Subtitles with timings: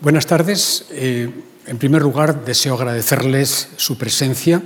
[0.00, 0.86] Buenas tardes.
[0.92, 1.28] Eh,
[1.66, 4.62] en primer lugar, deseo agradecerles su presencia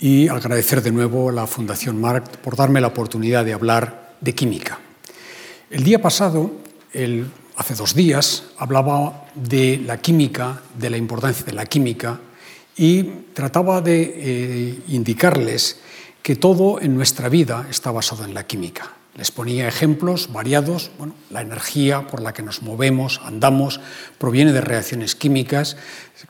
[0.00, 4.34] y agradecer de nuevo a la Fundación Marc por darme la oportunidad de hablar de
[4.34, 4.78] química.
[5.68, 6.50] El día pasado,
[7.56, 12.18] hace dos días, hablaba de la química, de la importancia de la química
[12.74, 13.02] y
[13.34, 15.80] trataba de eh, indicarles
[16.22, 18.97] que todo en nuestra vida está basado en la química.
[19.18, 20.92] Les ponía ejemplos variados.
[20.96, 23.80] Bueno, la energía por la que nos movemos, andamos,
[24.16, 25.76] proviene de reacciones químicas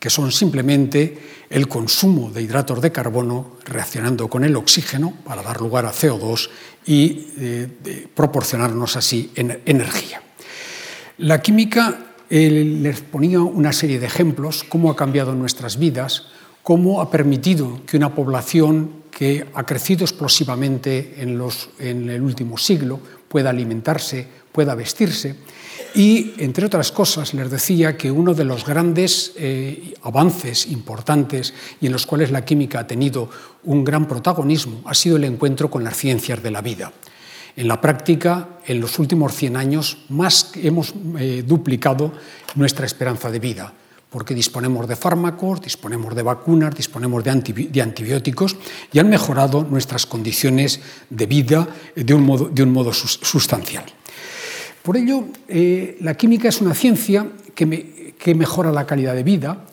[0.01, 1.19] que son simplemente
[1.51, 6.49] el consumo de hidratos de carbono reaccionando con el oxígeno para dar lugar a CO2
[6.87, 10.23] y eh, proporcionarnos así energía.
[11.19, 12.49] La química eh,
[12.81, 16.29] les ponía una serie de ejemplos, cómo ha cambiado nuestras vidas,
[16.63, 23.51] cómo ha permitido que una población que ha crecido explosivamente en, el último siglo pueda
[23.51, 25.35] alimentarse, pueda vestirse.
[25.97, 31.87] Y, entre otras cosas, les decía que uno de los grandes eh, avances importantes y
[31.87, 33.29] en los cuales la química ha tenido
[33.65, 36.93] un gran protagonismo ha sido el encuentro con las ciencias de la vida.
[37.57, 42.13] En la práctica, en los últimos 100 años, más hemos eh, duplicado
[42.55, 43.73] nuestra esperanza de vida
[44.11, 47.31] porque disponemos de fármacos, disponemos de vacunas, disponemos de,
[47.83, 48.57] antibióticos
[48.93, 52.25] y han mejorado nuestras condiciones de vida de un
[52.73, 53.85] modo, sustancial.
[54.83, 59.65] Por ello, eh, la química es una ciencia que, mejora la calidad de vida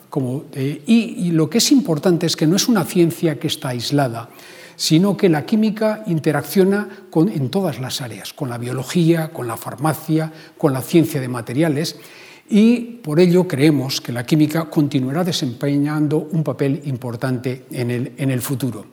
[0.52, 4.28] eh, y, lo que es importante es que no es una ciencia que está aislada,
[4.76, 10.30] sino que la química interacciona en todas las áreas, con la biología, con la farmacia,
[10.58, 11.96] con la ciencia de materiales
[12.48, 18.86] y por ello creemos que la química continuará desempeñando un papel importante en el, futuro.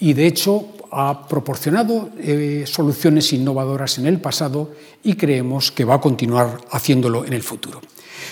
[0.00, 4.72] Y de hecho ha proporcionado eh, soluciones innovadoras en el pasado
[5.02, 7.80] y creemos que va a continuar haciéndolo en el futuro.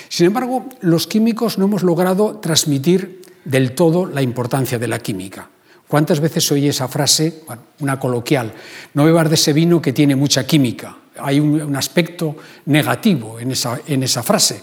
[0.08, 5.50] Sin embargo, los químicos no hemos logrado transmitir del todo la importancia de la química.
[5.88, 7.42] ¿Cuántas veces oye esa frase,
[7.80, 8.52] una coloquial,
[8.94, 10.96] no bebas de ese vino que tiene mucha química?
[11.18, 14.62] Hay un, aspecto negativo en esa, frase,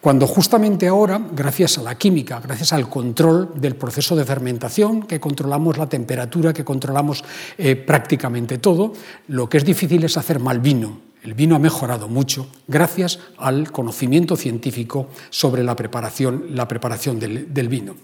[0.00, 5.18] cuando justamente ahora, gracias a la química, gracias al control del proceso de fermentación, que
[5.18, 7.24] controlamos la temperatura, que controlamos
[7.56, 8.92] eh, prácticamente todo,
[9.28, 11.00] lo que es difícil es hacer mal vino.
[11.24, 17.68] El vino ha mejorado mucho gracias al conocimiento científico sobre la preparación, la preparación del,
[17.70, 17.96] vino.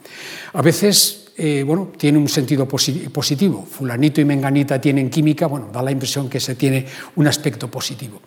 [0.55, 3.65] A veces eh, bueno, tiene un sentido positivo.
[3.65, 6.85] Fulanito y menganita tienen química, bueno, da la impresión que se tiene
[7.17, 8.21] un aspecto positivo.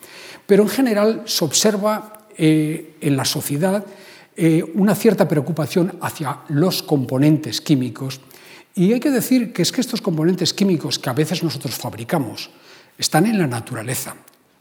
[0.48, 3.86] Pero en general se observa eh, en la sociedad
[4.36, 8.20] eh, una cierta preocupación hacia los componentes químicos
[8.74, 12.50] y hay que decir que es que estos componentes químicos que a veces nosotros fabricamos
[12.98, 14.16] están en la naturaleza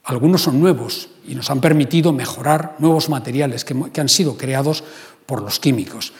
[0.04, 4.82] algunos son nuevos y nos han permitido mejorar nuevos materiales que, han sido creados
[5.26, 6.12] por los químicos.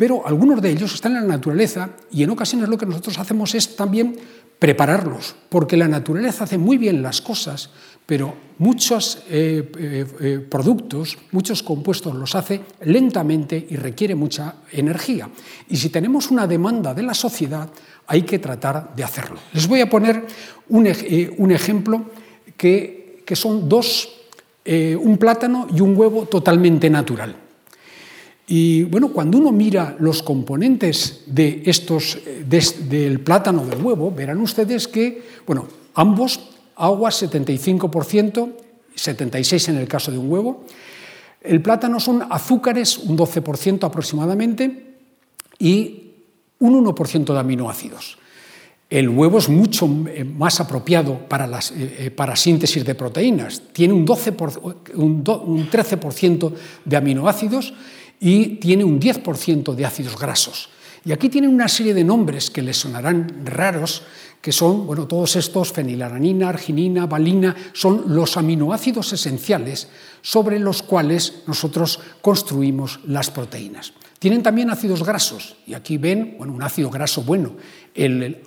[0.00, 3.54] Pero algunos de ellos están en la naturaleza y en ocasiones lo que nosotros hacemos
[3.54, 4.16] es también
[4.58, 7.68] prepararlos, porque la naturaleza hace muy bien las cosas,
[8.06, 15.28] pero muchos eh, eh, eh, productos, muchos compuestos los hace lentamente y requiere mucha energía.
[15.68, 17.68] Y si tenemos una demanda de la sociedad,
[18.06, 19.38] hay que tratar de hacerlo.
[19.52, 20.24] Les voy a poner
[20.70, 22.06] un, ejemplo
[22.56, 24.08] que son dos,
[24.64, 27.49] un plátano y un huevo totalmente natural.
[28.52, 32.18] Y bueno, cuando uno mira los componentes de estos,
[32.48, 36.40] del plátano del huevo, verán ustedes que, bueno, ambos,
[36.74, 38.50] agua 75%,
[38.96, 40.64] 76% en el caso de un huevo.
[41.40, 44.96] El plátano son azúcares, un 12% aproximadamente,
[45.60, 46.10] y
[46.58, 48.18] un 1% de aminoácidos.
[48.90, 53.62] El huevo es mucho eh, más apropiado para eh, eh, para síntesis de proteínas.
[53.72, 54.34] Tiene un, 12
[54.96, 56.52] un, 13%
[56.84, 57.72] de aminoácidos
[58.20, 60.68] y tiene un 10% de ácidos grasos.
[61.04, 64.02] Y aquí tienen una serie de nombres que les sonarán raros,
[64.42, 69.88] que son, bueno, todos estos, fenilalanina, arginina, valina, son los aminoácidos esenciales
[70.20, 73.94] sobre los cuales nosotros construimos las proteínas.
[74.18, 77.56] Tienen también ácidos grasos, y aquí ven bueno, un ácido graso bueno,
[77.94, 78.42] el,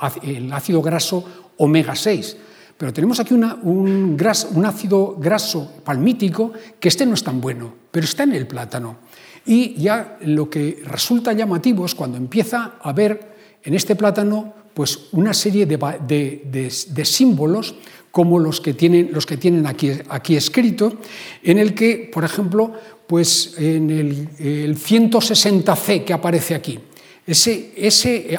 [0.51, 1.25] ácido graso
[1.57, 2.37] omega 6.
[2.77, 8.05] Pero tenemos aquí un, un ácido graso palmítico que este no es tan bueno, pero
[8.05, 8.97] está en el plátano.
[9.45, 15.07] Y ya lo que resulta llamativo es cuando empieza a ver en este plátano pues
[15.11, 17.75] una serie de, símbolos
[18.11, 20.97] como los que tienen, los que tienen aquí, aquí escrito,
[21.43, 22.73] en el que, por ejemplo,
[23.07, 26.79] pues en el, 160C que aparece aquí.
[27.25, 28.37] Ese, ese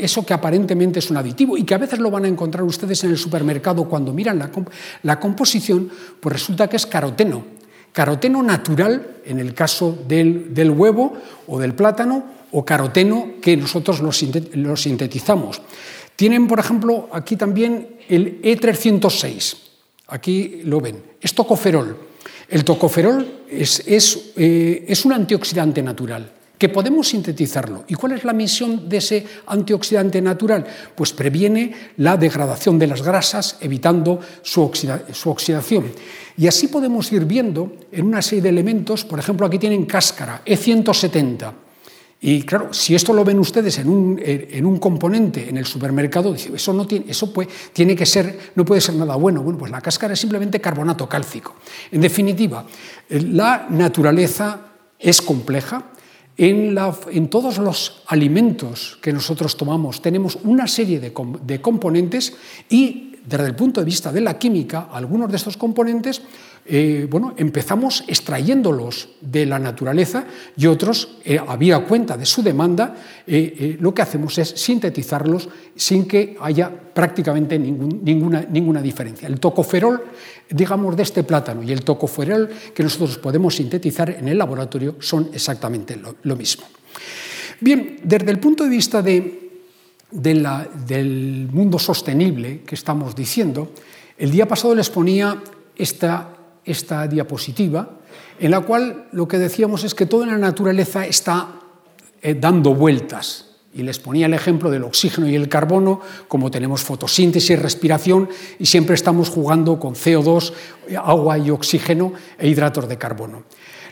[0.00, 3.02] eso que aparentemente es un aditivo y que a veces lo van a encontrar ustedes
[3.02, 4.50] en el supermercado cuando miran la,
[5.02, 7.44] la composición, pues resulta que es caroteno,
[7.92, 11.14] caroteno natural en el caso del, huevo
[11.46, 15.62] o del plátano, o caroteno que nosotros lo, sintetizamos.
[16.16, 19.56] Tienen, por ejemplo, aquí también el E306.
[20.08, 21.02] Aquí lo ven.
[21.20, 21.96] Es tocoferol.
[22.48, 27.84] El tocoferol es, es, eh, es un antioxidante natural que podemos sintetizarlo.
[27.88, 30.66] ¿Y cuál es la misión de ese antioxidante natural?
[30.94, 35.86] Pues previene la degradación de las grasas, evitando su, oxidación.
[36.36, 40.42] Y así podemos ir viendo en una serie de elementos, por ejemplo, aquí tienen cáscara,
[40.44, 41.50] E170.
[42.20, 46.34] Y claro, si esto lo ven ustedes en un, en un componente en el supermercado,
[46.34, 49.42] eso, no tiene, eso puede, tiene que ser, no puede ser nada bueno.
[49.42, 51.56] Bueno, pues la cáscara es simplemente carbonato cálcico.
[51.90, 52.66] En definitiva,
[53.08, 54.66] la naturaleza
[54.98, 55.92] es compleja,
[56.42, 62.32] en, todos los alimentos que nosotros tomamos tenemos una serie de, componentes
[62.70, 66.22] y desde el punto de vista de la química, algunos de estos componentes
[66.72, 70.24] eh, bueno, empezamos extrayéndolos de la naturaleza
[70.56, 72.94] y otros, eh, había cuenta de su demanda,
[73.26, 79.26] eh, lo que hacemos es sintetizarlos sin que haya prácticamente ninguna, ninguna diferencia.
[79.26, 80.00] El tocoferol,
[80.48, 85.28] digamos, de este plátano y el tocoferol que nosotros podemos sintetizar en el laboratorio son
[85.32, 86.66] exactamente lo, mismo.
[87.60, 89.50] Bien, desde el punto de vista de,
[90.12, 93.72] del mundo sostenible que estamos diciendo,
[94.16, 95.42] el día pasado les ponía
[95.74, 97.90] esta esta diapositiva,
[98.38, 101.48] en la cual lo que decíamos es que toda la naturaleza está
[102.22, 103.46] eh, dando vueltas.
[103.72, 108.28] Y les ponía el ejemplo del oxígeno y el carbono, como tenemos fotosíntesis respiración,
[108.58, 110.52] y siempre estamos jugando con CO2,
[110.96, 113.44] agua y oxígeno e hidratos de carbono.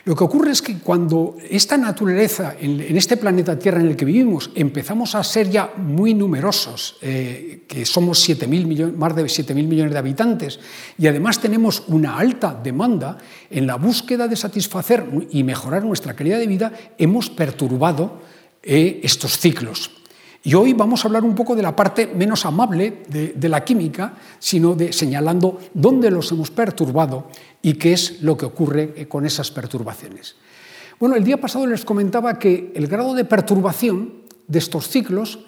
[0.09, 4.05] Lo que ocurre es que cuando esta naturaleza, en, este planeta Tierra en el que
[4.05, 9.93] vivimos, empezamos a ser ya muy numerosos, eh, que somos millones, más de 7.000 millones
[9.93, 10.59] de habitantes,
[10.97, 13.19] y además tenemos una alta demanda,
[13.51, 18.19] en la búsqueda de satisfacer y mejorar nuestra calidad de vida, hemos perturbado
[18.63, 19.98] eh, estos ciclos.
[20.43, 24.13] Y hoy vamos a hablar un poco de la parte menos amable de, la química,
[24.39, 27.27] sino de señalando dónde los hemos perturbado
[27.61, 30.35] y qué es lo que ocurre eh, con esas perturbaciones.
[30.97, 34.13] Bueno, el día pasado les comentaba que el grado de perturbación
[34.47, 35.39] de estos ciclos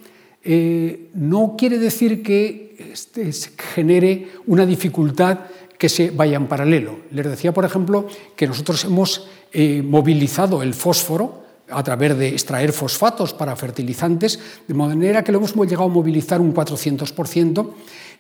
[0.44, 3.32] eh, no quiere decir que este,
[3.74, 5.40] genere una dificultad
[5.78, 7.00] que se vaya en paralelo.
[7.12, 11.41] Les decía, por ejemplo, que nosotros hemos eh, movilizado el fósforo
[11.72, 16.42] a través de extraer fosfatos para fertilizantes, de manera que lo hemos llegado a movilizar
[16.42, 17.70] un 400%,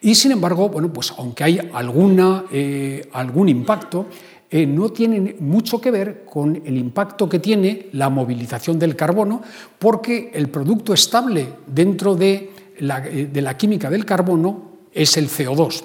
[0.01, 4.07] y sin embargo, bueno, pues aunque hay alguna, eh, algún impacto,
[4.49, 9.41] eh, no tiene mucho que ver con el impacto que tiene la movilización del carbono,
[9.79, 12.49] porque el producto estable dentro de
[12.79, 15.83] la, eh, de la química del carbono es el CO2.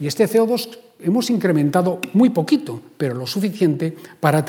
[0.00, 4.44] Y este CO2 hemos incrementado muy poquito, pero lo suficiente para,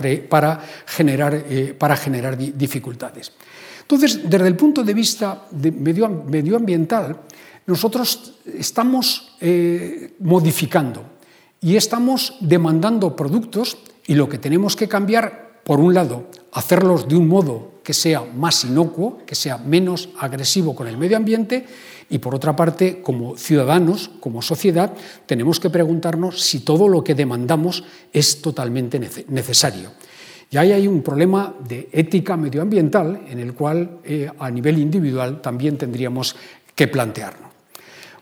[0.85, 3.31] generar, eh, para generar dificultades.
[3.81, 7.17] Entonces, desde el punto de vista medioambiental,
[7.65, 11.03] nosotros estamos eh, modificando
[11.61, 16.23] y estamos demandando productos y lo que tenemos que cambiar, por un lado,
[16.53, 21.15] hacerlos de un modo que sea más inocuo, que sea menos agresivo con el medio
[21.15, 21.63] ambiente
[22.09, 24.91] y por otra parte, como ciudadanos, como sociedad,
[25.27, 29.91] tenemos que preguntarnos si todo lo que demandamos es totalmente necesario.
[30.49, 35.39] Y ahí hay un problema de ética medioambiental en el cual eh, a nivel individual
[35.39, 36.35] también tendríamos
[36.73, 37.51] que plantearnos.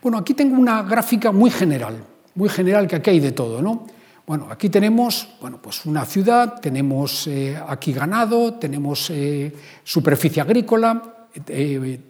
[0.02, 1.96] Bueno, aquí tengo una gráfica muy general,
[2.34, 3.86] muy general que aquí hay de todo, ¿no?
[4.28, 9.50] Bueno, aquí tenemos bueno, pues una ciudad, tenemos eh, aquí ganado, tenemos eh,
[9.82, 11.26] superficie agrícola,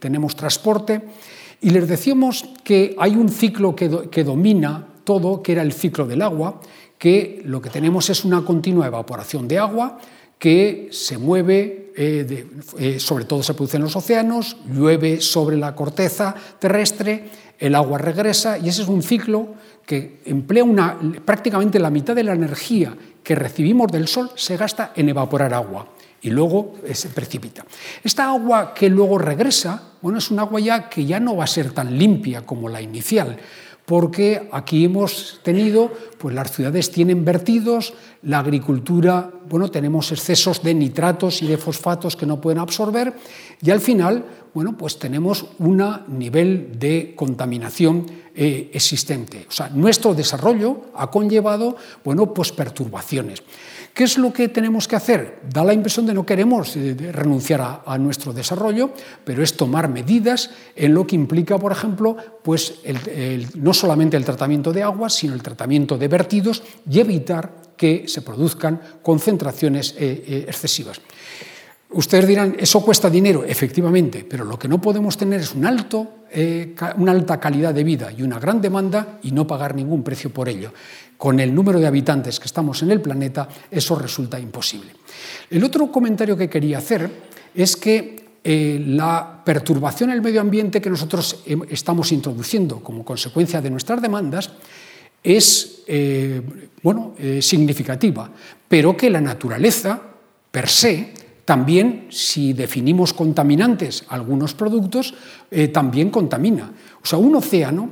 [0.01, 1.01] tenemos transporte.
[1.61, 6.23] Y les decíamos que hay un ciclo que, domina todo, que era el ciclo del
[6.23, 6.61] agua,
[6.99, 9.99] que lo que tenemos es una continua evaporación de agua
[10.39, 12.47] que se mueve, eh,
[12.79, 17.99] eh, sobre todo se produce en los océanos, llueve sobre la corteza terrestre, el agua
[17.99, 22.95] regresa y ese es un ciclo que emplea una, prácticamente la mitad de la energía
[23.23, 25.89] que recibimos del sol se gasta en evaporar agua
[26.21, 27.65] y luego eh, se precipita.
[28.03, 31.49] Esta agua que luego regresa, bueno, es un agua ya que ya no va a
[31.49, 33.37] ser tan limpia como la inicial,
[33.89, 40.75] porque aquí hemos tenido, pues las ciudades tienen vertidos, la agricultura, bueno, tenemos excesos de
[40.75, 43.15] nitratos y de fosfatos que no pueden absorber
[43.63, 48.07] y al final, bueno, pues tenemos un nivel de contaminación
[48.41, 49.47] eh, existente.
[49.49, 53.43] O sea, nuestro desarrollo ha conllevado, bueno, pues perturbaciones.
[53.93, 55.41] ¿Qué es lo que tenemos que hacer?
[55.53, 58.93] Da la impresión de no queremos eh, renunciar a, nuestro desarrollo,
[59.25, 62.75] pero es tomar medidas en lo que implica, por ejemplo, pues
[63.57, 68.23] no solamente el tratamiento de agua, sino el tratamiento de vertidos y evitar que se
[68.23, 71.01] produzcan concentraciones excesivas.
[71.91, 76.27] Ustedes dirán, eso cuesta dinero, efectivamente, pero lo que no podemos tener es un alto,
[76.31, 80.29] eh, una alta calidad de vida y una gran demanda y no pagar ningún precio
[80.29, 80.71] por ello.
[81.17, 84.91] Con el número de habitantes que estamos en el planeta, eso resulta imposible.
[85.49, 87.11] El otro comentario que quería hacer
[87.55, 93.63] es que eh, la perturbación en el medio ambiente que nosotros estamos introduciendo como consecuencia
[93.63, 94.51] de nuestras demandas
[95.25, 96.43] es eh,
[96.83, 98.31] bueno, significativa,
[98.69, 100.01] pero que la naturaleza
[100.51, 105.15] per se también, si definimos contaminantes algunos productos,
[105.51, 106.71] eh, también contamina.
[107.03, 107.89] O sea, un océano,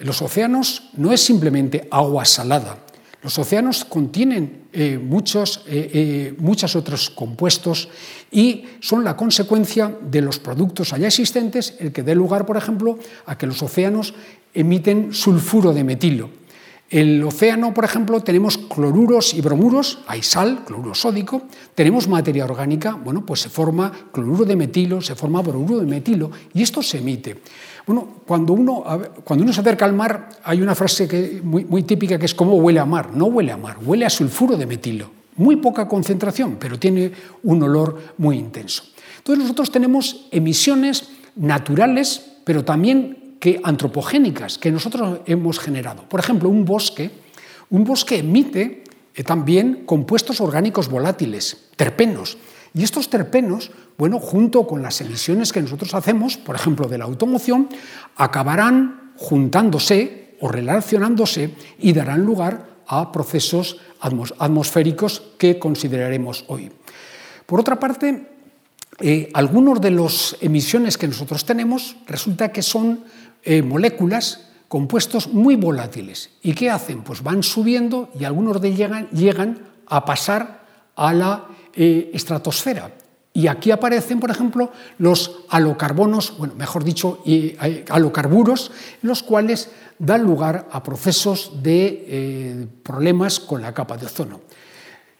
[0.00, 2.76] los océanos no es simplemente agua salada.
[3.22, 7.88] Los océanos contienen eh, muchos eh, muchos otros compuestos
[8.30, 12.98] y son la consecuencia de los productos allá existentes el que dé lugar, por ejemplo,
[13.24, 14.12] a que los océanos
[14.52, 16.28] emiten sulfuro de metilo.
[16.90, 21.42] El océano, por ejemplo, tenemos cloruros y bromuros, hay sal, cloruro sódico,
[21.76, 26.32] tenemos materia orgánica, bueno, pues se forma cloruro de metilo, se forma bromuro de metilo
[26.52, 27.42] y esto se emite.
[27.86, 28.82] Bueno, cuando uno,
[29.22, 32.34] cuando uno se acerca al mar hay una frase que, muy, muy típica que es
[32.34, 33.14] ¿cómo huele a mar?
[33.14, 35.08] No huele a mar, huele a sulfuro de metilo.
[35.36, 37.12] Muy poca concentración, pero tiene
[37.44, 38.82] un olor muy intenso.
[39.18, 46.04] Entonces nosotros tenemos emisiones naturales, pero también que antropogénicas que nosotros hemos generado.
[46.08, 47.10] Por ejemplo, un bosque,
[47.70, 52.36] un bosque emite eh, también compuestos orgánicos volátiles, terpenos.
[52.74, 57.06] Y estos terpenos, bueno, junto con las emisiones que nosotros hacemos, por ejemplo, de la
[57.06, 57.68] automoción,
[58.14, 66.70] acabarán juntándose o relacionándose y darán lugar a procesos atmosféricos que consideraremos hoy.
[67.46, 68.26] Por otra parte,
[69.00, 73.04] eh, algunos de las emisiones que nosotros tenemos resulta que son
[73.42, 76.30] eh, moléculas, compuestos muy volátiles.
[76.42, 77.02] ¿Y qué hacen?
[77.02, 82.92] Pues van subiendo y algunos de ellos llegan, a pasar a la eh, estratosfera.
[83.32, 88.70] Y aquí aparecen, por ejemplo, los alocarbonos, bueno, mejor dicho, eh, alocarburos,
[89.02, 94.40] los cuales dan lugar a procesos de problemas con la capa de ozono.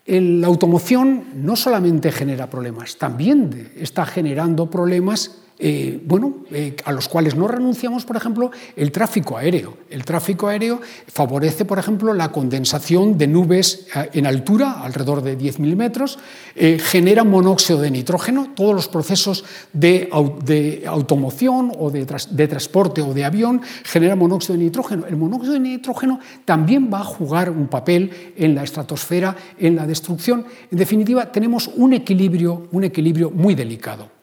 [0.07, 7.07] La automoción no solamente genera problemas, también está generando problemas eh, bueno, eh, a los
[7.07, 9.77] cuales no renunciamos, por ejemplo, el tráfico aéreo.
[9.91, 15.37] El tráfico aéreo favorece, por ejemplo, la condensación de nubes eh, en altura, alrededor de
[15.37, 16.19] 10.000 metros,
[16.57, 20.09] genera monóxido de nitrógeno, todos los procesos de,
[20.87, 25.07] automoción o de, de, transporte o de avión generan monóxido de nitrógeno.
[25.07, 29.87] El monóxido de nitrógeno también va a jugar un papel en la estratosfera, en la
[29.87, 30.47] destrucción.
[30.71, 34.20] En definitiva, tenemos un equilibrio, un equilibrio muy delicado.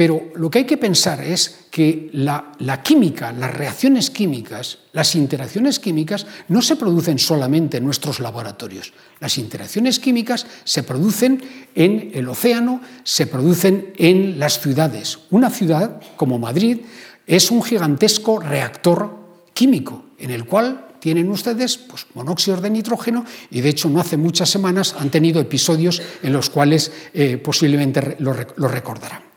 [0.00, 5.78] Pero lo que hay que pensar es que la, química, las reacciones químicas, las interacciones
[5.78, 8.94] químicas no se producen solamente en nuestros laboratorios.
[9.20, 11.42] Las interacciones químicas se producen
[11.74, 15.18] en el océano, se producen en las ciudades.
[15.28, 16.78] Una ciudad como Madrid
[17.26, 19.18] es un gigantesco reactor
[19.52, 24.16] químico en el cual tienen ustedes pues, monóxidos de nitrógeno y de hecho no hace
[24.16, 29.29] muchas semanas han tenido episodios en los cuales eh, posiblemente lo recordarán.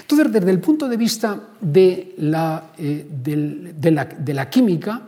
[0.00, 5.02] Entonces, desde el punto de vista de la, eh, de, la, química,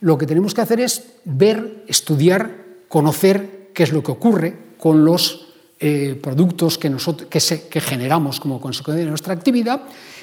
[0.00, 2.50] lo que tenemos que hacer es ver, estudiar,
[2.88, 5.48] conocer qué es lo que ocurre con los
[5.80, 9.82] eh, productos que, nosotros, que, generamos como consecuencia de nuestra actividad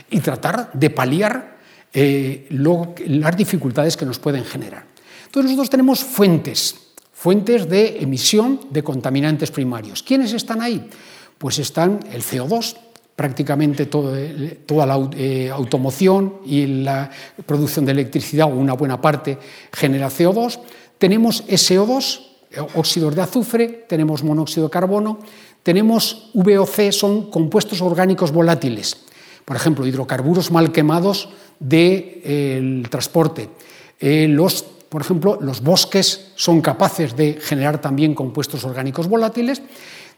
[0.09, 1.57] y tratar de paliar
[1.93, 4.85] eh, las dificultades que nos pueden generar.
[5.25, 6.75] Entonces nosotros tenemos fuentes,
[7.13, 10.03] fuentes de emisión de contaminantes primarios.
[10.03, 10.89] ¿Quiénes están ahí?
[11.37, 12.75] Pues están el CO2,
[13.19, 17.11] prácticamente toda la eh, automoción y la
[17.45, 19.37] producción de electricidad, o una buena parte,
[19.73, 20.57] genera CO2.
[20.97, 22.21] Tenemos SO2,
[22.75, 25.19] óxidos de azufre, tenemos monóxido de carbono,
[25.63, 28.95] tenemos VOC, son compuestos orgánicos volátiles,
[29.43, 31.27] por ejemplo, hidrocarburos mal quemados
[31.59, 33.49] del transporte.
[33.99, 39.61] Eh, los, por ejemplo, los bosques son capaces de generar también compuestos orgánicos volátiles.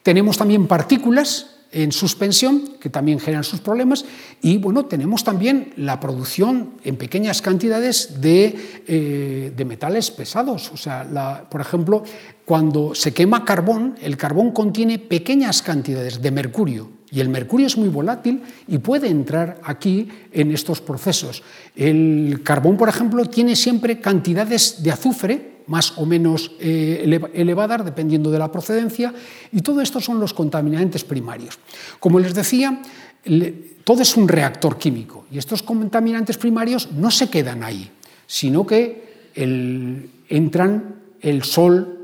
[0.03, 4.05] Tenemos también partículas, en suspensión, que también generan sus problemas,
[4.41, 10.71] y bueno, tenemos también la producción en pequeñas cantidades de, eh, metales pesados.
[10.73, 12.03] O sea, por ejemplo,
[12.45, 17.77] cuando se quema carbón, el carbón contiene pequeñas cantidades de mercurio, y el mercurio es
[17.77, 21.43] muy volátil y puede entrar aquí en estos procesos.
[21.75, 27.03] El carbón, por ejemplo, tiene siempre cantidades de azufre más o menos eh,
[27.33, 29.13] elevadas, dependiendo de la procedencia,
[29.51, 31.59] y todo esto son los contaminantes primarios.
[31.99, 32.81] Como les decía,
[33.83, 37.89] todo es un reactor químico, y estos contaminantes primarios no se quedan ahí,
[38.27, 39.29] sino que
[40.29, 41.97] entran el sol,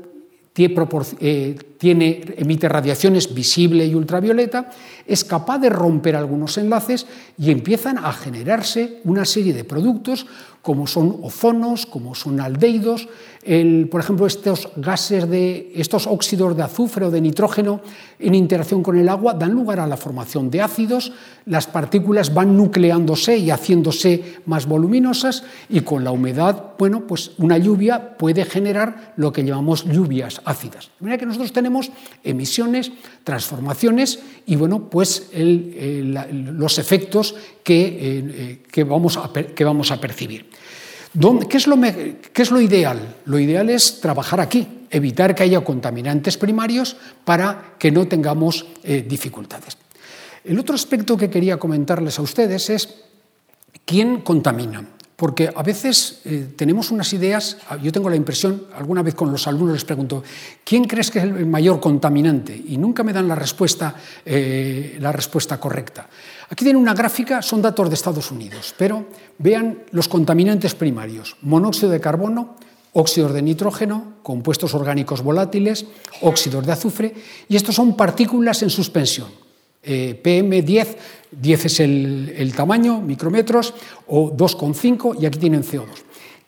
[0.56, 4.70] eh, emite radiaciones visible y ultravioleta,
[5.06, 7.06] es capaz de romper algunos enlaces
[7.38, 10.26] y empiezan a generarse una serie de productos
[10.62, 13.08] como son ozonos, como son aldehídos,
[13.90, 17.80] por ejemplo, estos gases de estos óxidos de azufre o de nitrógeno
[18.18, 21.12] en interacción con el agua dan lugar a la formación de ácidos,
[21.46, 27.56] las partículas van nucleándose y haciéndose más voluminosas y con la humedad, bueno, pues una
[27.56, 30.90] lluvia puede generar lo que llamamos lluvias ácidas.
[30.98, 31.67] De manera que nosotros tenemos
[32.24, 32.92] emisiones,
[33.24, 40.50] transformaciones y bueno, pues los efectos que, eh, vamos a, que vamos a percibir.
[41.48, 43.16] ¿Qué es, lo, ¿Qué es, lo, ideal?
[43.24, 49.04] Lo ideal es trabajar aquí, evitar que haya contaminantes primarios para que no tengamos eh,
[49.08, 49.78] dificultades.
[50.44, 52.94] El otro aspecto que quería comentarles a ustedes es
[53.84, 54.84] quién contamina.
[55.18, 59.48] Porque a veces eh, tenemos unas ideas, yo tengo la impresión, alguna vez con los
[59.48, 60.22] alumnos les pregunto,
[60.62, 62.54] ¿quién crees que es el mayor contaminante?
[62.54, 66.08] Y nunca me dan la respuesta, eh, la respuesta correcta.
[66.48, 69.08] Aquí tienen una gráfica, son datos de Estados Unidos, pero
[69.38, 72.54] vean los contaminantes primarios, monóxido de carbono,
[72.92, 75.86] óxidos de nitrógeno, compuestos orgánicos volátiles,
[76.22, 77.14] óxidos de azufre,
[77.48, 79.47] y estos son partículas en suspensión.
[79.82, 80.96] Eh, PM10,
[81.30, 83.74] 10 es el, tamaño, micrómetros,
[84.06, 85.86] o 2,5, y aquí tienen CO2.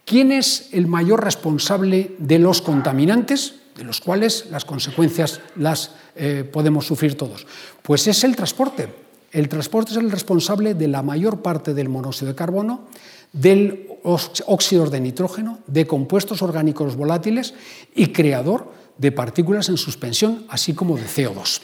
[0.04, 6.48] ¿Quién es el mayor responsable de los contaminantes, de los cuales las consecuencias las eh,
[6.50, 7.46] podemos sufrir todos?
[7.82, 8.88] Pues es el transporte.
[9.32, 12.88] El transporte es el responsable de la mayor parte del monóxido de carbono,
[13.32, 17.54] del óxido de nitrógeno, de compuestos orgánicos volátiles
[17.94, 21.60] y creador de partículas en suspensión, así como de CO2.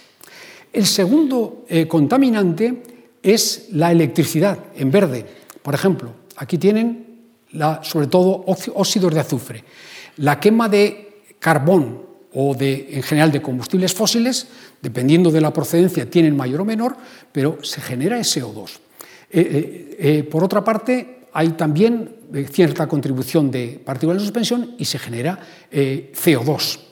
[0.76, 2.82] El segundo eh, contaminante
[3.22, 5.24] es la electricidad, en verde.
[5.62, 7.22] Por ejemplo, aquí tienen
[7.82, 9.64] sobre todo óxidos de azufre.
[10.18, 12.02] La quema de carbón
[12.34, 14.48] o de, en general de combustibles fósiles,
[14.82, 16.94] dependiendo de la procedencia, tienen mayor o menor,
[17.32, 18.72] pero se genera SO2.
[19.30, 22.16] Eh, eh, por otra parte, hay también
[22.52, 25.40] cierta contribución de partículas de suspensión y se genera
[25.72, 26.85] CO2.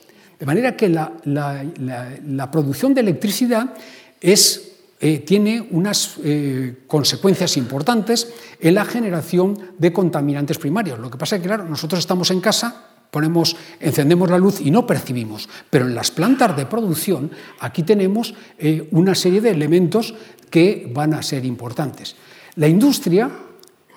[0.45, 3.73] De manera que la, producción de electricidad
[4.21, 10.99] eh, tiene unas eh, consecuencias importantes en la generación de contaminantes primarios.
[10.99, 14.69] Lo que pasa es que, claro, nosotros estamos en casa, ponemos, encendemos la luz y
[14.69, 20.13] no percibimos, pero en las plantas de producción aquí tenemos eh, una serie de elementos
[20.51, 22.15] que van a ser importantes.
[22.57, 23.31] La industria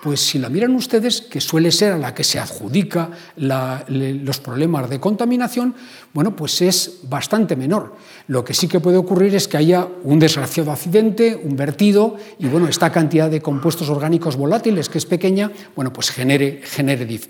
[0.02, 4.88] pues si la miran ustedes, que suele ser a la que se adjudica los problemas
[4.88, 5.74] de contaminación,
[6.14, 7.96] bueno, pues es bastante menor.
[8.28, 12.46] Lo que sí que puede ocurrir es que haya un desgraciado accidente, un vertido, y
[12.46, 16.62] bueno, esta cantidad de compuestos orgánicos volátiles, que es pequeña, bueno, pues genere,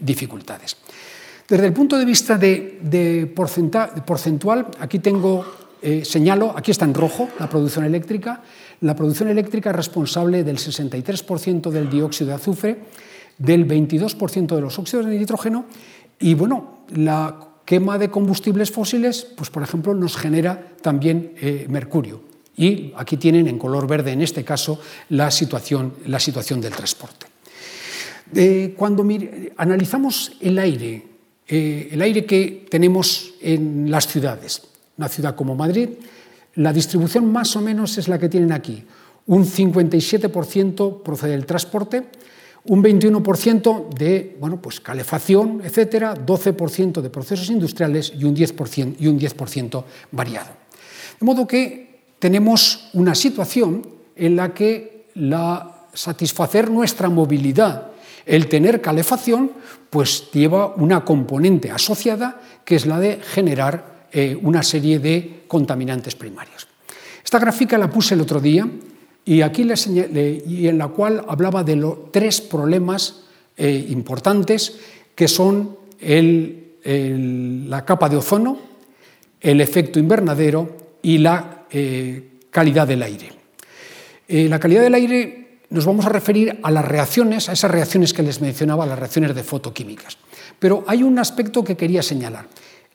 [0.00, 0.76] dificultades.
[1.48, 5.46] Desde el punto de vista de, porcentual, aquí tengo,
[5.80, 8.42] eh, señalo, aquí está en rojo la producción eléctrica,
[8.80, 12.78] la producción eléctrica es responsable del 63% del dióxido de azufre,
[13.38, 15.66] del 22% de los óxidos de nitrógeno
[16.20, 22.22] y bueno, la quema de combustibles fósiles, pues por ejemplo, nos genera también eh, mercurio.
[22.56, 27.26] Y aquí tienen en color verde, en este caso, la situación, la situación del transporte.
[28.34, 29.06] Eh, cuando
[29.56, 31.06] analizamos el aire,
[31.46, 34.62] eh, el aire que tenemos en las ciudades,
[34.96, 35.90] una ciudad como Madrid,
[36.58, 38.82] la distribución más o menos es la que tienen aquí.
[39.26, 42.06] Un 57% procede del transporte,
[42.64, 49.06] un 21% de bueno, pues calefacción, etcétera, 12% de procesos industriales y un 10%, y
[49.06, 49.36] un 10
[50.10, 50.48] variado.
[51.20, 57.92] De modo que tenemos una situación en la que la, satisfacer nuestra movilidad,
[58.26, 59.52] el tener calefacción,
[59.90, 66.14] pues lleva una componente asociada que es la de generar eh, una serie de contaminantes
[66.14, 66.66] primarios.
[67.22, 68.66] Esta gráfica la puse el otro día
[69.24, 73.24] y aquí y en la cual hablaba de los tres problemas
[73.56, 74.78] eh, importantes
[75.14, 78.58] que son la capa de ozono,
[79.40, 83.28] el efecto invernadero y la eh, calidad del aire.
[84.28, 88.22] la calidad del aire nos vamos a referir a las reacciones, a esas reacciones que
[88.22, 90.16] les mencionaba, las reacciones de fotoquímicas.
[90.58, 92.46] Pero hay un aspecto que quería señalar.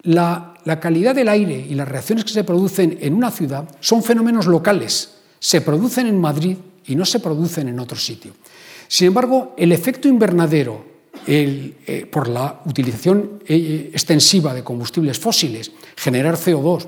[0.03, 4.47] La, calidad del aire y las reacciones que se producen en una ciudad son fenómenos
[4.47, 5.15] locales.
[5.39, 8.33] Se producen en Madrid y no se producen en otro sitio.
[8.87, 10.93] Sin embargo, el efecto invernadero
[11.25, 16.87] eh, por la utilización eh, extensiva de combustibles fósiles, generar CO2,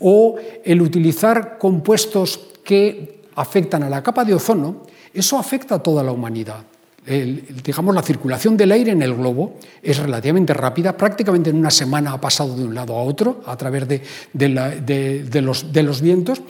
[0.00, 4.82] o el utilizar compuestos que afectan a la capa de ozono,
[5.14, 6.64] eso afecta a toda la humanidad.
[7.06, 12.12] Digamos, la circulación del aire en el globo es relativamente rápida, prácticamente en una semana
[12.12, 16.42] ha pasado de un lado a otro a través de, de los vientos.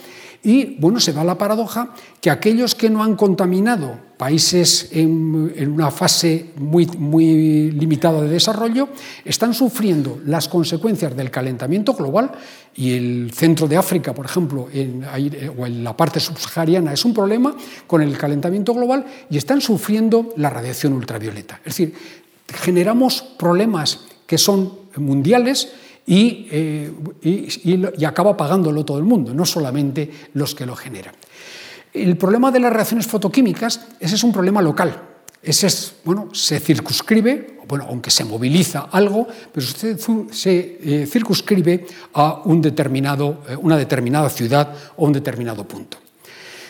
[0.42, 5.90] Y bueno, se da la paradoja que aquellos que no han contaminado países en, una
[5.90, 8.88] fase muy, muy limitada de desarrollo
[9.24, 12.32] están sufriendo las consecuencias del calentamiento global
[12.74, 15.04] y el centro de África, por ejemplo, en,
[15.58, 17.54] o en la parte subsahariana es un problema
[17.86, 21.60] con el calentamiento global y están sufriendo la radiación ultravioleta.
[21.64, 21.94] Es decir,
[22.54, 25.72] generamos problemas que son mundiales
[26.08, 26.92] eh,
[27.22, 31.14] y, acaba pagándolo todo el mundo, no solamente los que lo generan.
[31.92, 35.02] El problema de las reacciones fotoquímicas, ese es un problema local.
[35.42, 39.96] Ese es, bueno, se circunscribe, bueno, aunque se moviliza algo, pero se,
[40.30, 45.98] se eh, circunscribe a un determinado, eh, una determinada ciudad o un determinado punto.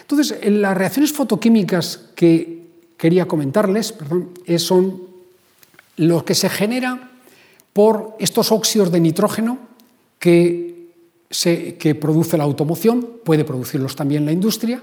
[0.02, 2.64] Entonces, en las reacciones fotoquímicas que
[2.96, 5.02] quería comentarles perdón, son
[5.96, 7.15] lo que se genera
[7.76, 9.58] por estos óxidos de nitrógeno
[10.18, 10.94] que,
[12.00, 14.82] produce la automoción, puede producirlos también la industria,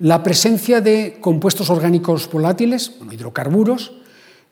[0.00, 3.92] la presencia de compuestos orgánicos volátiles, hidrocarburos,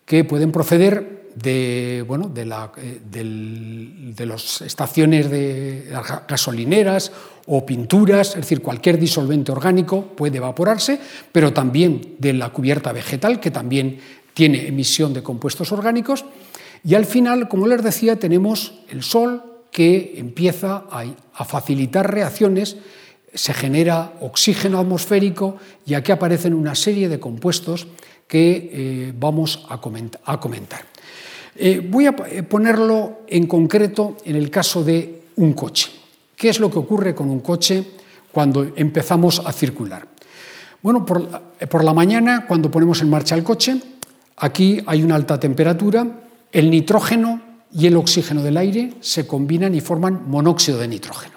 [0.07, 2.43] que pueden proceder de, bueno, de,
[2.77, 5.89] eh, de las estaciones de
[6.29, 7.11] gasolineras
[7.49, 11.01] o pinturas, es decir, cualquier disolvente orgánico puede evaporarse,
[11.33, 13.99] pero también de la cubierta vegetal, que también
[14.33, 16.25] tiene emisión de compuestos orgánicos,
[16.87, 22.77] y al final, como les decía, tenemos el Sol que empieza a, facilitar reacciones,
[23.33, 27.89] se genera oxígeno atmosférico y aquí aparecen una serie de compuestos
[28.29, 30.85] que eh, vamos a, comentar.
[31.57, 35.91] Eh, voy a ponerlo en concreto en el caso de un coche.
[36.37, 37.83] ¿Qué es lo que ocurre con un coche
[38.31, 40.07] cuando empezamos a circular?
[40.83, 43.81] Bueno, por la mañana, cuando ponemos en marcha el coche,
[44.37, 46.24] aquí hay una alta temperatura,
[46.55, 47.43] el nitrógeno
[47.77, 51.35] y el oxígeno del aire se combinan y forman monóxido de nitrógeno.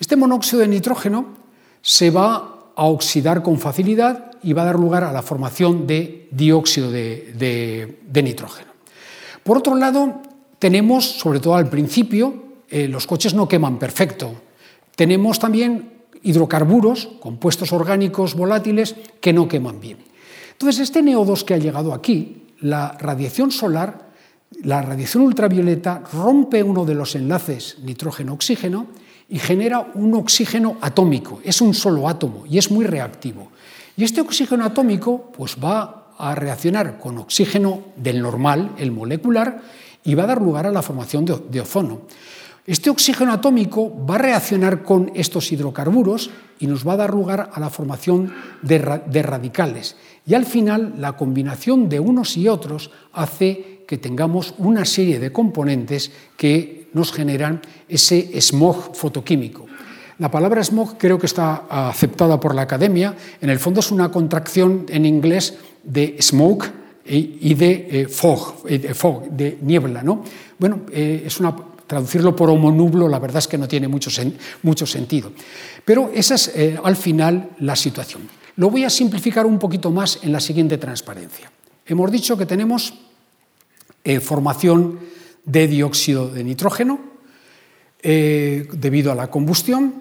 [0.00, 1.36] Este monóxido de nitrógeno
[1.82, 6.28] se va a oxidar con facilidad y va a dar lugar a la formación de
[6.32, 8.72] dióxido de, nitrógeno.
[9.44, 10.22] Por otro lado,
[10.58, 14.32] tenemos, sobre todo al principio, eh, los coches no queman perfecto.
[14.96, 15.92] Tenemos también
[16.22, 19.98] hidrocarburos, compuestos orgánicos volátiles, que no queman bien.
[20.52, 24.11] Entonces, este NO2 que ha llegado aquí, la radiación solar
[24.62, 28.86] la radiación ultravioleta rompe uno de los enlaces nitrógeno-oxígeno
[29.28, 31.40] y genera un oxígeno atómico.
[31.44, 33.48] Es un solo átomo y es muy reactivo.
[33.96, 39.60] Y este oxígeno atómico pues, va a reaccionar con oxígeno del normal, el molecular,
[40.04, 42.02] y va a dar lugar a la formación de, ozono.
[42.66, 47.50] Este oxígeno atómico va a reaccionar con estos hidrocarburos y nos va a dar lugar
[47.52, 49.96] a la formación de, de radicales.
[50.26, 55.36] Y al final, la combinación de unos y otros hace que tengamos una serie de
[55.36, 56.08] componentes
[56.40, 57.60] que nos generan
[57.92, 59.68] ese smog fotoquímico.
[60.16, 63.14] La palabra smog creo que está aceptada por la academia.
[63.38, 66.72] En el fondo es una contracción en inglés de smoke
[67.04, 70.02] y de eh, fog, eh, de fog, de niebla.
[70.02, 70.24] ¿no?
[70.58, 71.54] Bueno, eh, es una,
[71.86, 74.08] traducirlo por homonublo la verdad es que no tiene mucho,
[74.62, 75.32] mucho sentido.
[75.84, 76.50] Pero esa es
[76.82, 78.22] al final la situación.
[78.56, 81.52] Lo voy a simplificar un poquito más en la siguiente transparencia.
[81.84, 83.11] Hemos dicho que tenemos
[84.04, 84.98] eh, formación
[85.44, 87.00] de dióxido de nitrógeno
[88.02, 89.94] eh, debido a la combustión.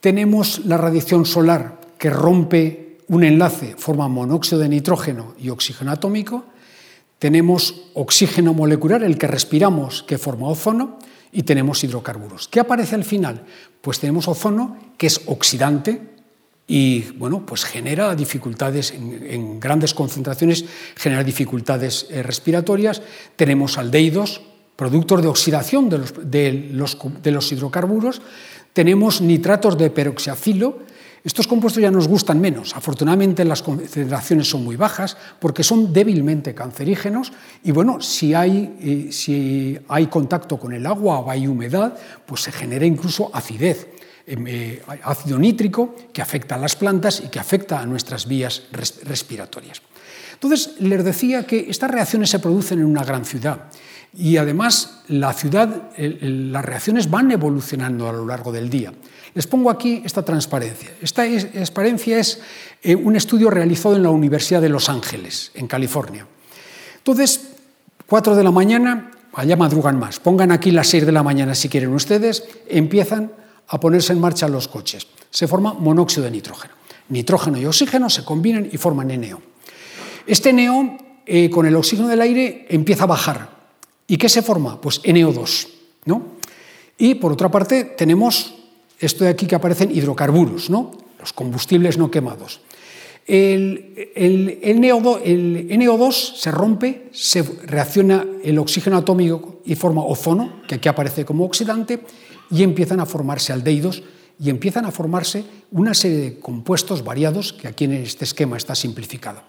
[0.00, 6.44] Tenemos la radiación solar que rompe un enlace, forma monóxido de nitrógeno y oxígeno atómico.
[7.18, 10.98] Tenemos oxígeno molecular, el que respiramos, que forma ozono,
[11.32, 12.48] y tenemos hidrocarburos.
[12.48, 13.44] ¿Qué aparece al final?
[13.80, 16.13] Pues tenemos ozono, que es oxidante,
[16.66, 20.64] y bueno, pues genera dificultades en, grandes concentraciones,
[20.96, 23.02] genera dificultades eh, respiratorias.
[23.36, 24.40] Tenemos aldehídos,
[24.74, 26.14] productos de oxidación de los,
[27.22, 28.22] de los, hidrocarburos.
[28.72, 30.78] Tenemos nitratos de peroxiacilo.
[31.24, 32.76] Estos compuestos ya nos gustan menos.
[32.76, 37.32] Afortunadamente las concentraciones son muy bajas porque son débilmente cancerígenos
[37.64, 42.42] y bueno, si hay, eh, si hay contacto con el agua o hay humedad, pues
[42.42, 43.88] se genera incluso acidez.
[44.26, 48.62] Em, eh, ácido nítrico que afecta a las plantas y que afecta a nuestras vías
[48.72, 49.82] respiratorias.
[50.32, 53.70] Entonces, les decía que estas reacciones se producen en una gran ciudad
[54.16, 58.92] y además la ciudad, las reacciones van evolucionando a lo largo del día.
[59.34, 60.92] Les pongo aquí esta transparencia.
[61.00, 62.40] Esta transparencia es
[62.82, 66.26] eh, un estudio realizado en la Universidad de Los Ángeles, en California.
[66.98, 67.40] Entonces,
[68.06, 70.20] 4 de la mañana, allá madrugan más.
[70.20, 73.32] Pongan aquí las 6 de la mañana si quieren ustedes, empiezan
[73.66, 75.08] a ponerse en marcha los coches.
[75.30, 76.74] Se forma monóxido de nitrógeno.
[77.08, 79.53] Nitrógeno y oxígeno se combinan y forman NO.
[80.26, 83.50] Este NO, eh, con el oxígeno del aire, empieza a bajar.
[84.06, 84.80] ¿Y qué se forma?
[84.80, 85.68] Pues NO2.
[86.06, 86.22] ¿no?
[86.98, 88.54] Y por otra parte, tenemos
[88.98, 90.92] esto de aquí que aparecen hidrocarburos, ¿no?
[91.18, 92.60] los combustibles no quemados.
[93.26, 100.74] El, el, el, NO2, se rompe, se reacciona el oxígeno atómico y forma ozono, que
[100.74, 102.00] aquí aparece como oxidante,
[102.50, 104.02] y empiezan a formarse aldehídos
[104.38, 108.74] y empiezan a formarse una serie de compuestos variados que aquí en este esquema está
[108.74, 109.42] simplificado.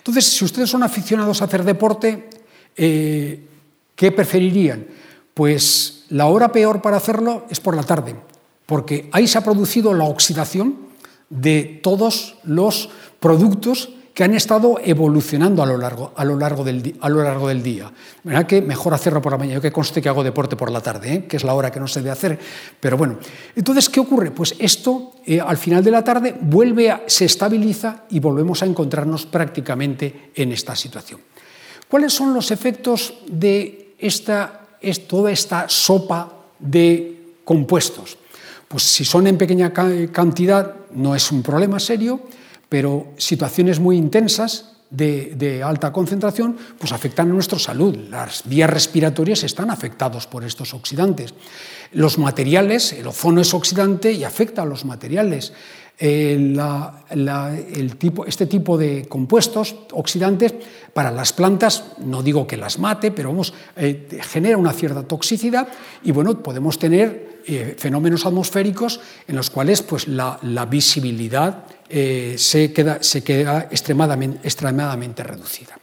[0.00, 2.30] Entonces, si ustedes son aficionados a hacer deporte,
[2.74, 3.46] eh,
[3.94, 4.86] ¿qué preferirían?
[5.34, 8.16] Pues la hora peor para hacerlo es por la tarde,
[8.64, 10.76] porque ahí se ha producido la oxidación
[11.28, 12.88] de todos los
[13.20, 17.48] productos que han estado evolucionando a lo largo, a lo largo, del, a lo largo
[17.48, 17.90] del día.
[18.22, 19.54] ¿Verdad que mejor hacerlo por la mañana?
[19.54, 21.24] Yo que conste que hago deporte por la tarde, ¿eh?
[21.24, 22.38] que es la hora que no se debe hacer.
[22.78, 23.16] Pero bueno,
[23.56, 24.30] entonces, ¿qué ocurre?
[24.30, 29.24] Pues esto eh, al final de la tarde vuelve se estabiliza y volvemos a encontrarnos
[29.24, 31.20] prácticamente en esta situación.
[31.88, 38.18] ¿Cuáles son los efectos de esta, es, toda esta sopa de compuestos?
[38.68, 42.20] Pues si son en pequeña cantidad no es un problema serio,
[42.70, 47.94] pero situaciones muy intensas de, alta concentración pues afectan a nuestra salud.
[48.08, 51.34] Las vías respiratorias están afectadas por estos oxidantes.
[51.92, 55.52] Los materiales, el ozono es oxidante y afecta a los materiales.
[55.98, 56.56] Eh,
[57.10, 60.54] el tipo, este tipo de compuestos oxidantes
[60.94, 65.68] para las plantas, no digo que las mate, pero vamos, eh, genera una cierta toxicidad
[66.02, 73.02] y bueno, podemos tener eh, fenómenos atmosféricos en los cuales pues, la, visibilidad se queda,
[73.02, 75.78] se queda extremadamente, reducida.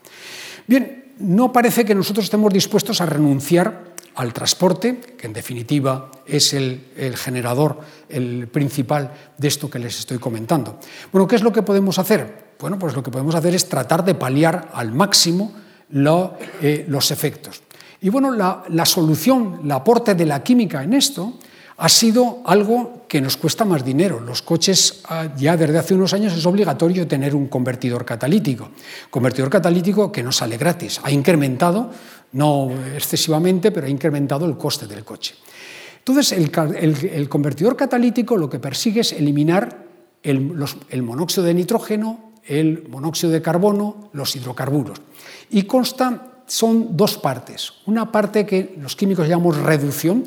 [0.66, 6.54] Bien, no parece que nosotros estemos dispuestos a renunciar al transporte, que en definitiva es
[6.54, 6.82] el,
[7.16, 10.80] generador, el principal de esto que les estoy comentando.
[11.12, 12.48] Bueno, ¿qué es lo que podemos hacer?
[12.60, 15.54] Bueno, pues lo que podemos hacer es tratar de paliar al máximo
[16.62, 17.62] eh, los efectos.
[18.02, 21.38] Y bueno, la solución, el aporte de la química en esto
[21.78, 24.20] ha sido algo que nos cuesta más dinero.
[24.20, 28.70] Los coches ah, ya desde hace unos años es obligatorio tener un convertidor catalítico.
[29.12, 31.00] Convertidor catalítico que no sale gratis.
[31.04, 31.92] Ha incrementado,
[32.34, 35.36] no excesivamente, pero ha incrementado el coste del coche.
[36.00, 39.86] Entonces, el, convertidor catalítico lo que persigue es eliminar
[40.24, 45.02] el monóxido de nitrógeno, el monóxido de carbono, los hidrocarburos.
[45.50, 47.74] Y consta, son dos partes.
[47.86, 50.24] Una parte que los químicos llamamos reducción,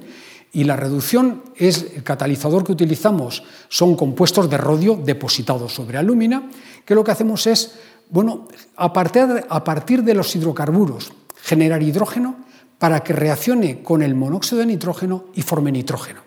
[0.52, 6.50] y la reducción es el catalizador que utilizamos, son compuestos de rodio depositados sobre alúmina,
[6.84, 7.72] que lo que hacemos es,
[8.10, 12.36] bueno, a partir de, a partir de los hidrocarburos, generar hidrógeno
[12.78, 16.20] para que reaccione con el monóxido de nitrógeno y forme nitrógeno.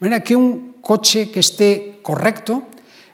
[0.00, 2.64] De manera que un coche que esté correcto,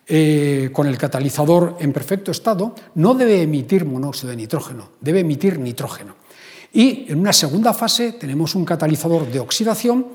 [0.08, 5.58] eh, con el catalizador en perfecto estado, no debe emitir monóxido de nitrógeno, debe emitir
[5.58, 6.14] nitrógeno.
[6.72, 10.06] Y en una segunda fase tenemos un catalizador de oxidación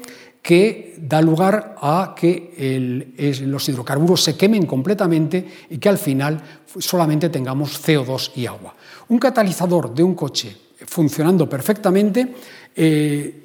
[0.41, 2.57] que da lugar a que
[3.45, 6.41] los hidrocarburos se quemen completamente y que al final
[6.79, 8.75] solamente tengamos CO2 y agua.
[9.09, 12.33] Un catalizador de un coche funcionando perfectamente
[12.75, 13.41] eh,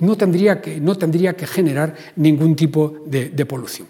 [0.00, 3.88] no, tendría que, no, tendría que, generar ningún tipo de, polución.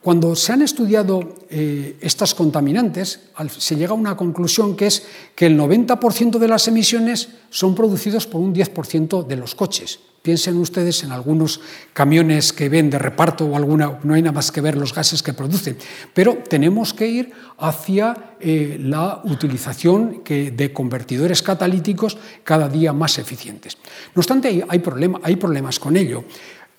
[0.00, 3.20] Cuando se han estudiado eh, estas contaminantes,
[3.58, 8.26] se llega a una conclusión que es que el 90% de las emisiones son producidos
[8.26, 9.98] por un 10% de los coches.
[10.22, 11.60] Piensen ustedes en algunos
[11.92, 15.20] camiones que ven de reparto o alguna, no hay nada más que ver los gases
[15.20, 15.76] que producen,
[16.14, 23.76] pero tenemos que ir hacia eh, la utilización de convertidores catalíticos cada día más eficientes.
[24.14, 26.24] No obstante, hay, hay problemas con ello.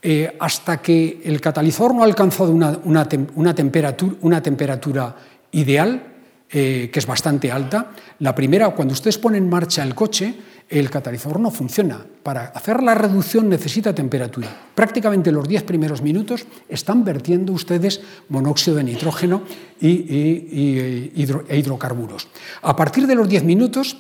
[0.06, 5.16] Eh, hasta que el catalizador no ha alcanzado una, temperatura,
[5.54, 6.04] ideal,
[6.52, 10.36] eh, que es bastante alta, la primera, cuando ustedes ponen en marcha el coche,
[10.68, 12.06] el catalizador no funciona.
[12.22, 14.50] Para hacer la reducción necesita temperatura.
[14.76, 19.44] Prácticamente los 10 primeros minutos están vertiendo ustedes monóxido de nitrógeno
[19.80, 22.28] y, e hidrocarburos.
[22.62, 23.96] A partir de los 10 minutos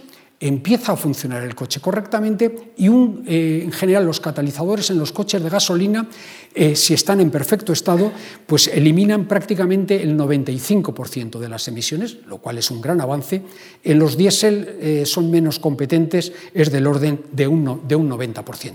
[0.47, 5.41] empieza a funcionar el coche correctamente y eh, en general los catalizadores en los coches
[5.41, 6.09] de gasolina,
[6.53, 8.11] eh, si están en perfecto estado,
[8.45, 13.41] pues eliminan prácticamente el 95% de las emisiones, lo cual es un gran avance.
[13.83, 18.73] En los diésel eh, son menos competentes, es del orden de un, de un 90%.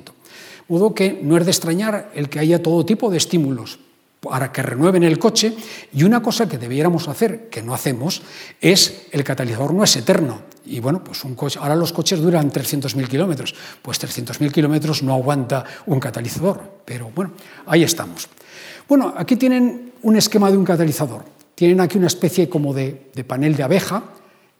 [0.68, 3.78] Modo que no es de extrañar el que haya todo tipo de estímulos
[4.20, 5.54] para que renueven el coche
[5.92, 8.22] y una cosa que debiéramos hacer, que no hacemos,
[8.60, 10.42] es el catalizador no es eterno.
[10.66, 15.14] Y bueno, pues un coche, ahora los coches duran 300.000 kilómetros, pues 300.000 kilómetros no
[15.14, 17.32] aguanta un catalizador, pero bueno,
[17.66, 18.28] ahí estamos.
[18.88, 21.24] Bueno, aquí tienen un esquema de un catalizador.
[21.54, 24.04] Tienen aquí una especie como de, de panel de abeja,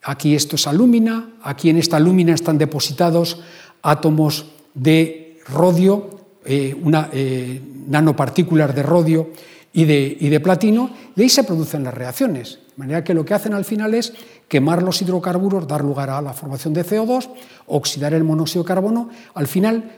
[0.03, 3.41] aquí esto es alúmina, aquí en esta alúmina están depositados
[3.83, 6.18] átomos de rodio,
[6.49, 9.31] eh, una, eh, nanopartículas de rodio
[9.71, 12.61] y de, y de platino, y ahí se producen las reacciones.
[12.71, 14.15] De manera que lo que hacen al final es
[14.49, 17.29] quemar los hidrocarburos, dar lugar a la formación de CO2,
[17.67, 19.11] oxidar el monóxido de carbono.
[19.35, 19.93] Al final,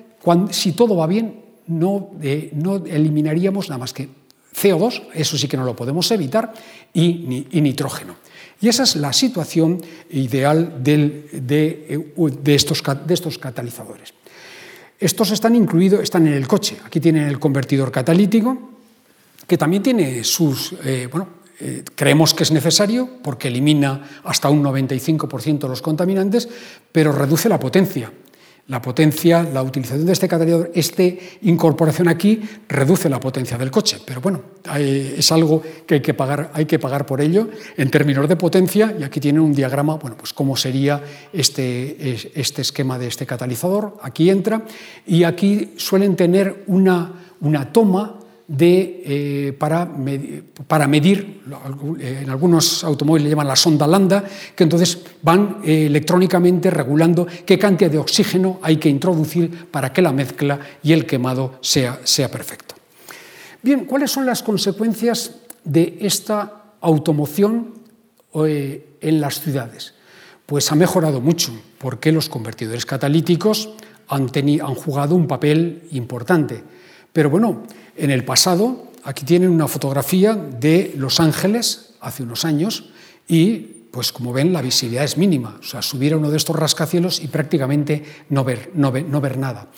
[0.51, 4.09] si todo va bien, no, eh, no, eliminaríamos nada más que
[4.53, 6.53] CO2, eso sí que no lo podemos evitar,
[6.93, 8.17] y, nitrógeno.
[8.61, 14.13] Y esa es la situación ideal de, de, estos, de estos catalizadores.
[15.01, 16.77] Estos están incluidos, están en el coche.
[16.85, 18.71] Aquí tienen el convertidor catalítico,
[19.47, 24.63] que también tiene sus, eh, bueno, eh, creemos que es necesario porque elimina hasta un
[24.63, 26.49] 95% de los contaminantes,
[26.93, 28.13] pero reduce la potencia.
[28.71, 31.03] La potencia, la utilización de este catalizador, esta
[31.43, 34.43] incorporación aquí reduce la potencia del coche, pero bueno,
[34.79, 38.95] es algo que hay que pagar, hay que pagar por ello en términos de potencia.
[38.97, 41.03] Y aquí tienen un diagrama, bueno, pues cómo sería
[41.33, 44.63] este, este esquema de este catalizador, aquí entra.
[45.05, 48.20] Y aquí suelen tener una, una toma
[48.51, 49.89] de, eh, para,
[50.67, 51.43] para, medir,
[52.01, 54.25] en algunos automóviles le llaman la sonda lambda,
[54.57, 60.03] que entonces van eh, electrónicamente regulando qué cantidad de oxígeno hay que introducir para que
[60.03, 62.75] la mezcla y el quemado sea, sea perfecto.
[63.63, 67.75] Bien, ¿cuáles son las consecuencias de esta automoción
[68.35, 69.95] eh, en las ciudades?
[70.45, 73.71] Pues ha mejorado mucho, porque los convertidores catalíticos
[74.09, 76.65] han, han jugado un papel importante.
[77.13, 77.65] Pero bueno,
[77.97, 82.91] en el pasado, aquí tienen una fotografía de Los Ángeles hace unos años
[83.27, 86.57] y pues como ven la visibilidad es mínima, o sea, subir a uno de estos
[86.57, 89.69] rascacielos y prácticamente no ver, no ver, nada.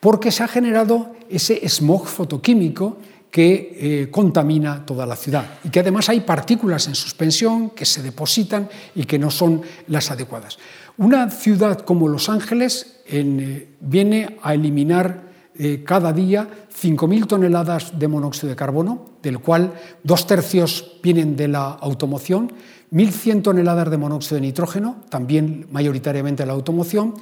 [0.00, 2.98] Porque se ha generado ese smog fotoquímico
[3.30, 8.02] que eh, contamina toda la ciudad y que además hay partículas en suspensión que se
[8.02, 10.58] depositan y que no son las adecuadas.
[10.98, 18.08] Una ciudad como Los Ángeles eh, viene a eliminar eh, cada día 5.000 toneladas de
[18.08, 22.52] monóxido de carbono, del cual dos tercios vienen de la automoción,
[22.90, 27.14] 1.100 toneladas de monóxido de nitrógeno, también mayoritariamente de la automoción,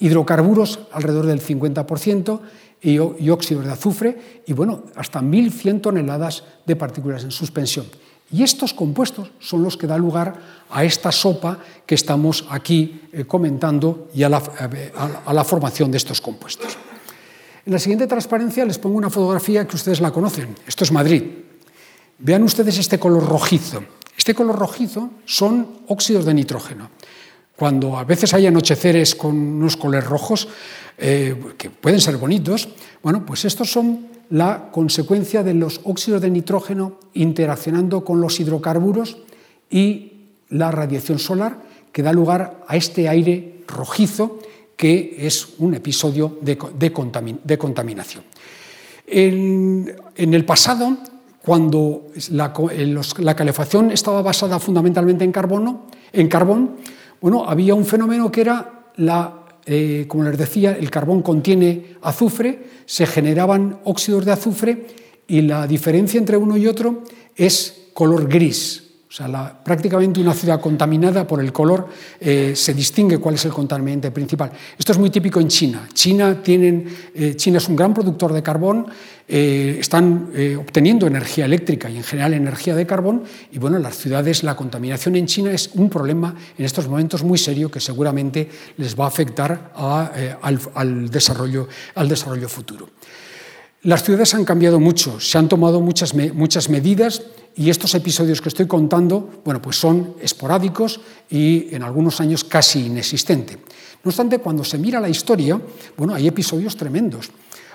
[0.00, 2.40] hidrocarburos alrededor del 50%
[2.82, 7.86] y, y óxidos de azufre, y bueno, hasta 1.100 toneladas de partículas en suspensión.
[8.30, 10.34] Y estos compuestos son los que dan lugar
[10.70, 16.76] a esta sopa que estamos aquí eh, comentando y a la formación de estos compuestos.
[17.68, 20.56] En la siguiente transparencia les pongo una fotografía que ustedes la conocen.
[20.66, 21.22] Esto es Madrid.
[22.18, 23.84] Vean ustedes este color rojizo.
[24.16, 26.88] Este color rojizo son óxidos de nitrógeno.
[27.54, 30.48] Cuando a veces hay anocheceres con unos colores rojos,
[30.96, 32.70] eh, que pueden ser bonitos,
[33.02, 39.18] bueno, pues estos son la consecuencia de los óxidos de nitrógeno interaccionando con los hidrocarburos
[39.68, 40.12] y
[40.48, 41.60] la radiación solar
[41.92, 44.38] que da lugar a este aire rojizo
[44.78, 46.56] que es un episodio de,
[47.58, 48.22] contaminación.
[49.08, 50.96] En, el pasado,
[51.42, 52.52] cuando la,
[53.34, 56.76] calefacción estaba basada fundamentalmente en, carbono, en carbón,
[57.20, 62.62] bueno, había un fenómeno que era la, eh, como les decía, el carbón contiene azufre,
[62.86, 64.86] se generaban óxidos de azufre
[65.26, 67.02] y la diferencia entre uno y otro
[67.34, 68.87] es color gris.
[69.08, 71.88] O sea, prácticamente una ciudad contaminada por el color
[72.20, 74.52] eh, se distingue cuál es el contaminante principal.
[74.78, 75.88] Esto es muy típico en China.
[75.94, 78.86] China, tienen, eh, China es un gran productor de carbón,
[79.26, 83.24] eh, están obteniendo energía eléctrica y en general energía de carbón.
[83.50, 87.24] Y bueno, en las ciudades la contaminación en China es un problema en estos momentos
[87.24, 89.72] muy serio que seguramente les va a afectar
[90.42, 92.90] al, desarrollo, al desarrollo futuro.
[93.82, 97.22] Las ciudades han cambiado mucho, se han tomado muchas, muchas medidas
[97.54, 102.86] y estos episodios que estoy contando, bueno, pues son esporádicos y en algunos años casi
[102.86, 103.56] inexistentes.
[104.02, 105.60] No obstante, cuando se mira la historia,
[105.96, 107.30] bueno, hay episodios tremendos.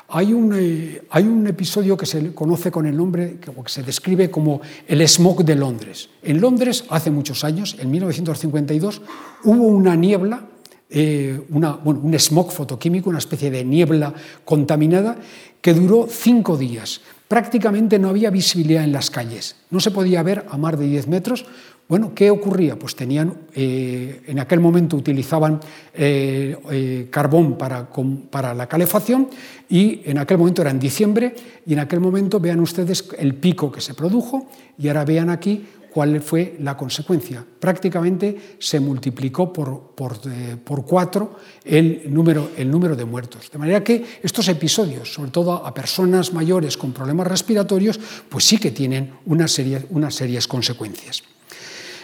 [0.10, 3.82] Hay un, eh, hay un, episodio que se conoce con el nombre, que, que, se
[3.82, 6.10] describe como el smog de Londres.
[6.22, 9.02] En Londres, hace muchos años, en 1952,
[9.46, 10.50] hubo una niebla
[10.96, 14.14] eh, un smog fotoquímico, una especie de niebla
[14.46, 15.18] contaminada,
[15.64, 17.00] que duró cinco días.
[17.30, 21.08] Prácticamente no había visibilidad en las calles, no se podía ver a más de 10
[21.08, 21.46] metros.
[21.88, 22.78] Bueno, ¿qué ocurría?
[22.78, 25.60] Pues tenían, eh, en aquel momento utilizaban
[25.94, 27.88] eh, carbón para,
[28.30, 29.30] para la calefacción
[29.70, 31.34] y en aquel momento era en diciembre
[31.66, 35.66] y en aquel momento vean ustedes el pico que se produjo y ahora vean aquí
[35.94, 37.46] cuál fue la consecuencia.
[37.60, 39.94] Prácticamente se multiplicó por,
[40.26, 43.52] eh, por, cuatro el número, el número de muertos.
[43.52, 48.58] De manera que estos episodios, sobre todo a personas mayores con problemas respiratorios, pues sí
[48.58, 51.24] que tienen unas serias, unas serias consecuencias.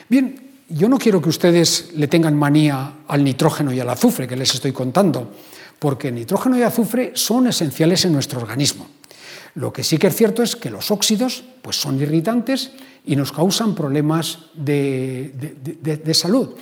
[0.08, 4.36] Bien, yo no quiero que ustedes le tengan manía al nitrógeno y al azufre que
[4.36, 5.34] les estoy contando,
[5.80, 8.99] porque nitrógeno y azufre son esenciales en nuestro organismo.
[9.56, 12.72] Lo que sí que es cierto es que los óxidos pues, son irritantes
[13.06, 15.34] y nos causan problemas de,
[16.14, 16.56] salud.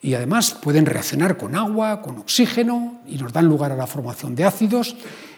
[0.00, 4.34] Y además pueden reaccionar con agua, con oxígeno y nos dan lugar a la formación
[4.34, 4.96] de ácidos.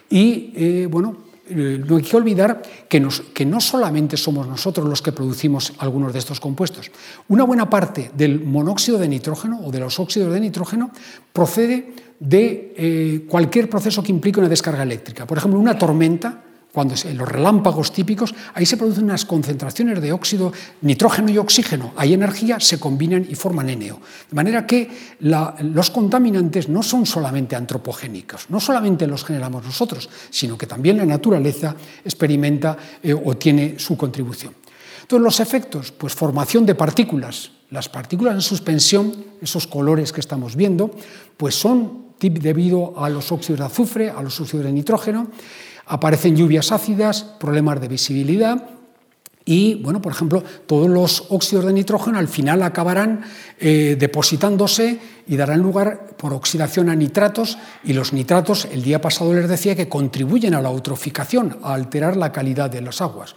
[0.09, 5.11] Y eh, bueno, eh, no hay que olvidar que, no solamente somos nosotros los que
[5.11, 6.91] producimos algunos de estos compuestos.
[7.27, 10.89] Una buena parte del monóxido de nitrógeno o de los óxidos de nitrógeno
[11.31, 15.27] procede de eh, cualquier proceso que implique una descarga eléctrica.
[15.27, 16.41] Por ejemplo, una tormenta
[16.75, 20.51] cuando en los relámpagos típicos, ahí se producen unas concentraciones de óxido,
[20.81, 23.95] nitrógeno y oxígeno, hay energía, se combinan y forman NO.
[24.29, 30.57] De manera que los contaminantes no son solamente antropogénicos, no solamente los generamos nosotros, sino
[30.57, 31.73] que también la naturaleza
[32.03, 34.53] experimenta eh, o tiene su contribución.
[35.01, 37.51] Entonces, los efectos, pues formación de partículas.
[37.69, 40.91] Las partículas en suspensión, esos colores que estamos viendo,
[41.37, 45.27] pues son debido a los óxidos de azufre, a los óxidos de nitrógeno,
[45.85, 48.69] Aparecen lluvias ácidas, problemas de visibilidad
[49.45, 53.21] y, bueno, por ejemplo, todos los óxidos de nitrógeno al final acabarán
[53.59, 59.33] eh, depositándose y darán lugar por oxidación a nitratos y los nitratos, el día pasado
[59.33, 63.35] les decía que contribuyen a la eutroficación, a alterar la calidad de las aguas.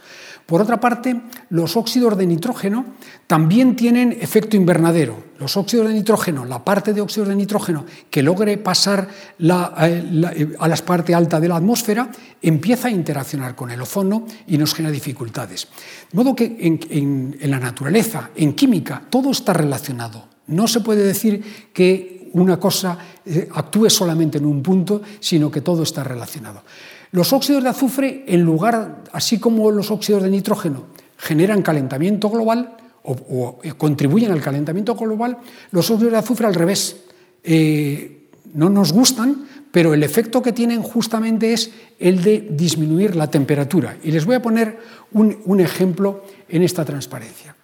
[0.49, 1.21] Por otra parte,
[1.51, 2.83] los óxidos de nitrógeno
[3.27, 5.23] también tienen efecto invernadero.
[5.37, 10.55] Los óxidos de nitrógeno, la parte de óxidos de nitrógeno que logre pasar eh, eh,
[10.59, 12.09] a la parte alta de la atmósfera,
[12.41, 15.67] empieza a interaccionar con el ozono y nos genera dificultades.
[16.11, 20.38] De modo que en, la naturaleza, en química, todo está relacionado.
[20.49, 25.61] No se puede decir que una cosa eh, actúe solamente en un punto, sino que
[25.61, 26.63] todo está relacionado.
[27.11, 30.85] Los óxidos de azufre, en lugar, así como los óxidos de nitrógeno,
[31.17, 35.37] generan calentamiento global o, eh, contribuyen al calentamiento global,
[35.71, 36.97] los óxidos de azufre al revés.
[37.43, 43.29] Eh, no nos gustan, pero el efecto que tienen justamente es el de disminuir la
[43.29, 43.97] temperatura.
[44.03, 44.79] Y les voy a poner
[45.11, 47.55] un, un ejemplo en esta transparencia.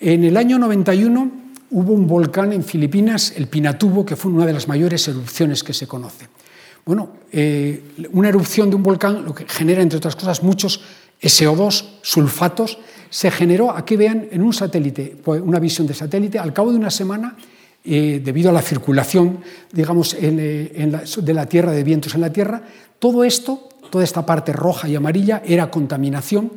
[0.00, 4.52] En el año 91 hubo un volcán en Filipinas, el Pinatubo, que fue una de
[4.52, 6.28] las mayores erupciones que se conoce.
[6.84, 10.80] Bueno, eh, una erupción de un volcán lo que genera, entre otras cosas, muchos
[11.20, 12.78] SO2, sulfatos.
[13.10, 16.78] Se generó, aquí vean, en un satélite, pues, una visión de satélite, al cabo de
[16.78, 17.36] una semana,
[17.84, 19.40] eh, debido a la circulación,
[19.72, 22.62] digamos, eh, de la Tierra, de vientos en la Tierra,
[22.98, 26.52] todo esto, toda esta parte roja y amarilla, era contaminación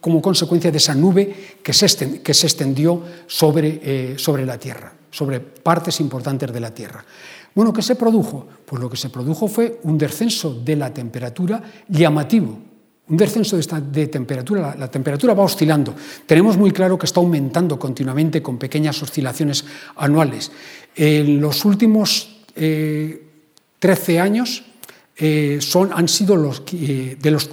[0.00, 6.52] como consecuencia de esa nube que se, extendió sobre, sobre la Tierra, sobre partes importantes
[6.52, 7.04] de la Tierra.
[7.54, 8.46] Bueno, ¿qué se produjo?
[8.64, 12.56] Pues lo que se produjo fue un descenso de la temperatura llamativo,
[13.08, 15.94] un descenso de, temperatura, la, temperatura va oscilando.
[16.26, 19.64] Tenemos muy claro que está aumentando continuamente con pequeñas oscilaciones
[19.96, 20.52] anuales.
[20.94, 24.62] En los últimos 13 eh, años
[25.16, 27.48] eh, son, han sido los, eh, de los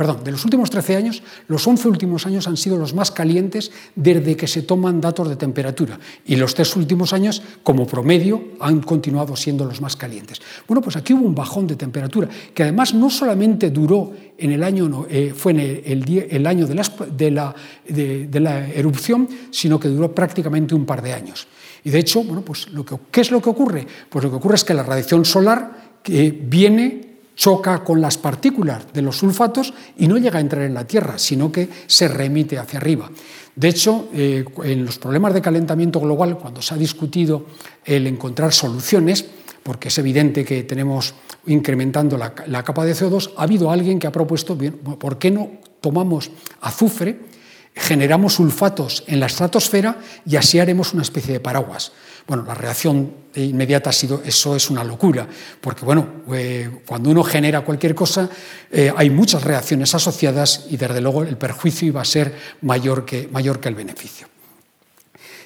[0.00, 3.70] perdón, de los últimos 13 años, los 11 últimos años han sido los más calientes
[3.94, 8.80] desde que se toman datos de temperatura y los tres últimos años, como promedio, han
[8.80, 10.40] continuado siendo los más calientes.
[10.66, 14.64] Bueno, pues aquí hubo un bajón de temperatura que además no solamente duró en el
[14.64, 17.54] año, eh, fue en el, año de la,
[17.86, 21.46] de, la erupción, sino que duró prácticamente un par de años.
[21.84, 23.86] Y de hecho, bueno, pues lo que, ¿qué es lo que ocurre?
[24.08, 27.09] Pues lo que ocurre es que la radiación solar que viene
[27.40, 31.16] choca con las partículas de los sulfatos y no llega a entrar en la Tierra,
[31.16, 33.10] sino que se remite hacia arriba.
[33.56, 37.46] De hecho, eh, en los problemas de calentamiento global, cuando se ha discutido
[37.82, 39.24] el encontrar soluciones,
[39.62, 41.14] porque es evidente que tenemos
[41.46, 45.50] incrementando la, capa de CO2, ha habido alguien que ha propuesto, bien, ¿por qué no
[45.80, 46.30] tomamos
[46.60, 47.30] azufre?
[47.72, 51.92] generamos sulfatos en la estratosfera y así haremos una especie de paraguas.
[52.30, 55.26] Bueno, la reacción inmediata ha sido, eso es una locura,
[55.60, 58.30] porque bueno, eh, cuando uno genera cualquier cosa,
[58.70, 63.26] eh, hay muchas reacciones asociadas y desde luego el perjuicio iba a ser mayor que,
[63.32, 64.28] mayor que el beneficio.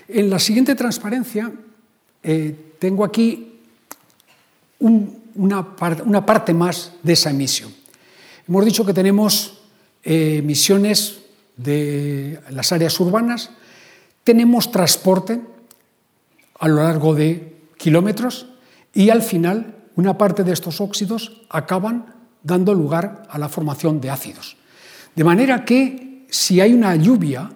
[0.09, 1.51] En la siguiente transparencia
[2.22, 3.61] eh, tengo aquí
[4.80, 5.66] una,
[6.05, 7.74] una, parte más de esa emisión.
[8.47, 9.62] Hemos dicho que tenemos
[10.03, 11.20] emisiones
[11.57, 13.53] de las áreas urbanas,
[14.22, 15.53] tenemos transporte
[16.64, 18.46] a lo largo de kilómetros
[18.94, 22.06] y al final una parte de estos óxidos acaban
[22.42, 24.56] dando lugar a la formación de ácidos.
[25.14, 27.52] De manera que si hay una lluvia,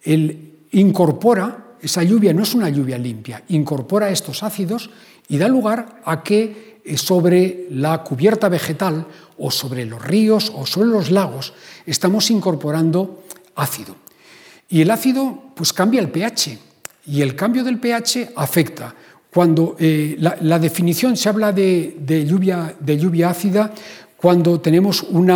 [0.00, 4.88] él incorpora, esa lluvia no es una lluvia limpia, incorpora estos ácidos
[5.28, 10.64] y da lugar a que eh, sobre la cubierta vegetal o sobre los ríos o
[10.64, 11.52] sobre los lagos
[11.84, 13.22] estamos incorporando
[13.54, 13.96] ácido.
[14.70, 16.69] Y el ácido pues cambia el pH
[17.10, 18.94] y el cambio del pH afecta.
[19.32, 23.72] Cuando eh, la, definición se habla de, lluvia, de lluvia ácida
[24.16, 25.26] cuando tenemos un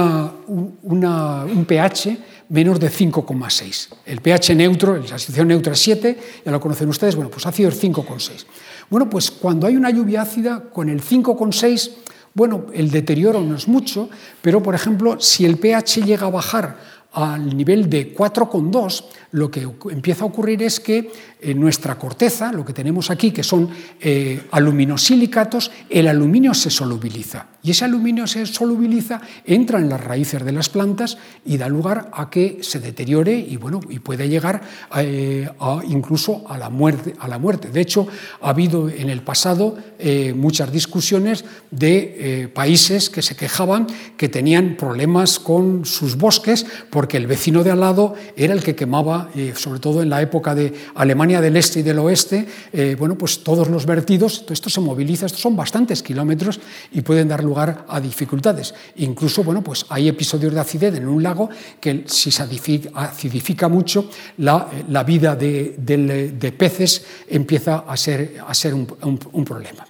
[1.67, 2.19] pH
[2.51, 3.89] menos de 5,6.
[4.07, 7.71] El pH neutro, la situación neutra es 7, ya lo conocen ustedes, bueno, pues ácido
[7.71, 8.45] es 5,6.
[8.91, 11.91] Bueno, pues cuando hay una lluvia ácida con el 5,6,
[12.35, 14.11] bueno, el deterioro no es mucho,
[14.43, 16.77] pero por ejemplo, si el pH llega a bajar
[17.13, 19.05] al nivel de 4,2,
[19.35, 21.11] lo que empieza a ocurrir es que
[21.41, 23.69] en nuestra corteza, lo que tenemos aquí, que son
[24.01, 27.49] eh, aluminosilicatos, el aluminio se solubiliza.
[27.63, 32.11] Y ese aluminio se solubiliza, entra en las raíces de las plantas y da lugar
[32.13, 34.63] a que se deteriore y, bueno, y puede llegar
[34.97, 35.49] eh,
[35.89, 37.71] incluso a la, muerte.
[37.71, 38.07] De hecho,
[38.41, 44.77] ha habido en el pasado eh, muchas discusiones de países que se quejaban que tenían
[44.77, 49.24] problemas con sus bosques porque el vecino de al lado era el que quemaba
[49.55, 53.43] sobre todo en la época de Alemania del Este y del Oeste, eh, bueno, pues
[53.43, 56.61] todos los vertidos, esto se moviliza, estos son bastantes kilómetros
[56.93, 58.75] y pueden dar lugar a dificultades.
[58.97, 61.49] Incluso, bueno, pues hay episodios de acidez en un lago
[61.81, 69.45] que si se acidifica mucho, la, vida de, peces empieza a ser, a ser un,
[69.45, 69.87] problema.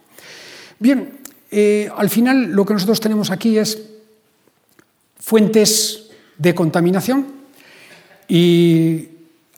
[0.79, 1.19] Bien,
[1.51, 3.79] eh, al final lo que nosotros tenemos aquí es
[5.19, 7.27] fuentes de contaminación
[8.29, 9.09] y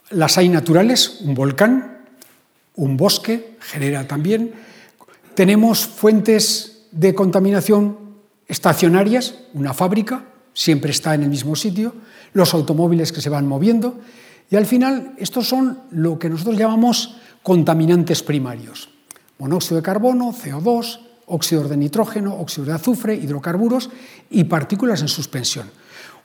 [0.09, 1.99] las hay naturales, un volcán,
[2.75, 4.53] un bosque genera también.
[5.35, 7.97] Tenemos fuentes de contaminación
[8.47, 11.93] estacionarias, una fábrica, siempre está en el mismo sitio,
[12.33, 13.99] los automóviles que se van moviendo,
[14.49, 18.89] y al final estos son lo que nosotros llamamos contaminantes primarios.
[19.39, 23.89] Monóxido de carbono, CO2, óxido de nitrógeno, óxido de azufre, hidrocarburos
[24.29, 25.69] y partículas en suspensión.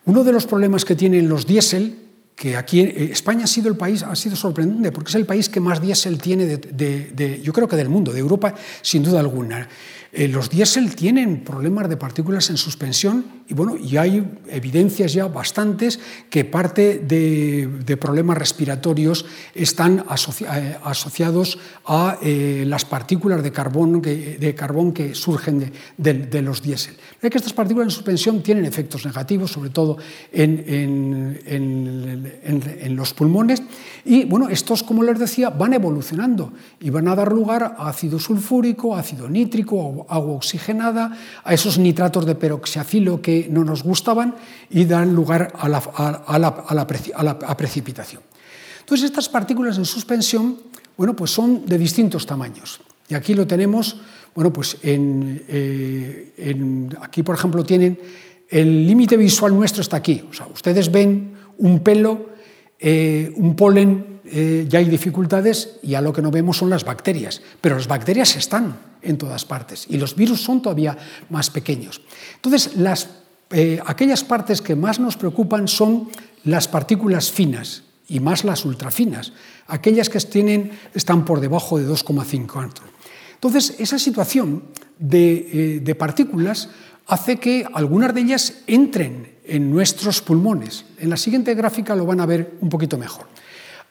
[0.05, 2.02] Uno de los problemas que tienen los diésel
[2.35, 5.49] que aquí eh, España ha sido el país, ha sido sorprendente, porque es el país
[5.49, 9.69] que más diésel tiene, de, yo creo que del mundo, de Europa, sin duda alguna.
[10.15, 15.27] Eh, los diésel tienen problemas de partículas en suspensión y, bueno, y hay evidencias ya
[15.27, 15.99] bastantes
[16.29, 24.37] que parte de, problemas respiratorios están eh, asociados a eh, las partículas de carbón que,
[24.39, 26.95] de carbón que surgen de, los diésel.
[27.23, 29.97] Hay que estas partículas en suspensión tienen efectos negativos, sobre todo
[30.31, 33.63] en, en, los pulmones,
[34.05, 38.19] y bueno, estos, como les decía, van evolucionando y van a dar lugar a ácido
[38.19, 44.35] sulfúrico, ácido nítrico, agua oxigenada, a esos nitratos de peroxiafilo que no nos gustaban
[44.71, 48.23] y dan lugar a la, precipitación.
[48.81, 52.81] Entonces, estas partículas en suspensión bueno, pues son de distintos tamaños.
[53.09, 53.97] Y aquí lo tenemos,
[54.35, 57.99] bueno, pues en, eh, aquí, por ejemplo, tienen
[58.49, 60.23] el límite visual nuestro está aquí.
[60.31, 62.31] O sea, ustedes ven un pelo,
[62.85, 66.85] eh, un polen, eh, ya hay dificultades y a lo que no vemos son las
[66.85, 67.41] bacterias.
[67.61, 70.99] Pero las bacterias están en todas partes y los virus son todavía
[71.31, 72.03] más pequeños.
[72.35, 72.73] Entonces,
[73.51, 76.11] eh, aquellas partes que más nos preocupan son
[76.43, 79.33] las partículas finas y más las ultrafinas,
[79.69, 82.83] aquellas que tienen, están por debajo de 2,5 alto.
[83.35, 84.65] Entonces, esa situación
[84.99, 86.69] de partículas
[87.07, 90.85] hace que algunas de ellas entren en nuestros pulmones.
[90.99, 93.27] En la siguiente gráfica lo van a ver un poquito mejor.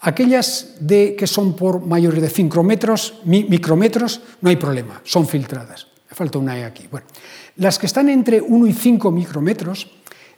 [0.01, 5.87] Aquellas de, que son por mayores de 5 metros, micrometros, no hay problema, son filtradas.
[6.09, 6.87] Me falta una E aquí.
[6.89, 7.05] Bueno,
[7.57, 9.91] las que están entre 1 y 5 micrometros,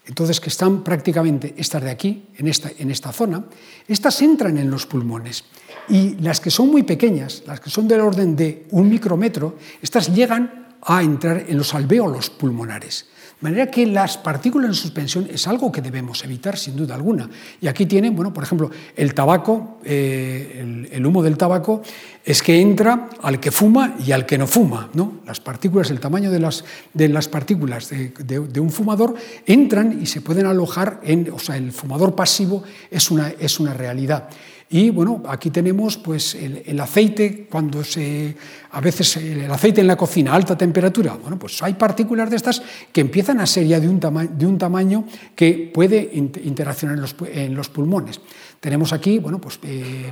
[0.06, 3.46] entonces que están prácticamente estas de aquí, en esta, en esta zona,
[3.88, 5.46] estas entran en los pulmones.
[5.88, 10.14] Y las que son muy pequeñas, las que son del orden de un micrómetro, estas
[10.14, 13.08] llegan a entrar en los alvéolos pulmonares.
[13.44, 17.30] De manera que las partículas en suspensión es algo que debemos evitar sin duda alguna.
[17.60, 21.82] Y aquí tienen, bueno, por ejemplo, el tabaco, eh, el, humo del tabaco
[22.24, 24.90] es que entra al que fuma y al que no fuma.
[24.94, 25.16] ¿no?
[25.26, 26.64] Las partículas, el tamaño de las,
[26.94, 29.14] de las partículas de, un fumador
[29.46, 33.74] entran y se pueden alojar en, o sea, el fumador pasivo es una, es una
[33.74, 34.30] realidad.
[34.70, 38.36] Y bueno, aquí tenemos pues, el, aceite, cuando se,
[38.72, 42.38] a veces el aceite en la cocina a alta temperatura, bueno, pues hay partículas de
[42.38, 42.62] estas
[42.92, 45.06] que empiezan a ser ya de un, de un tamaño
[45.36, 48.20] que puede interaccionar en los, pulmones.
[48.60, 50.12] Tenemos aquí bueno, pues, eh,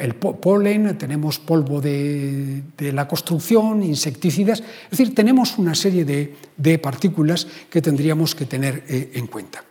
[0.00, 7.46] el polen, tenemos polvo de, la construcción, insecticidas, es decir, tenemos una serie de, partículas
[7.68, 9.67] que tendríamos que tener eh, en cuenta.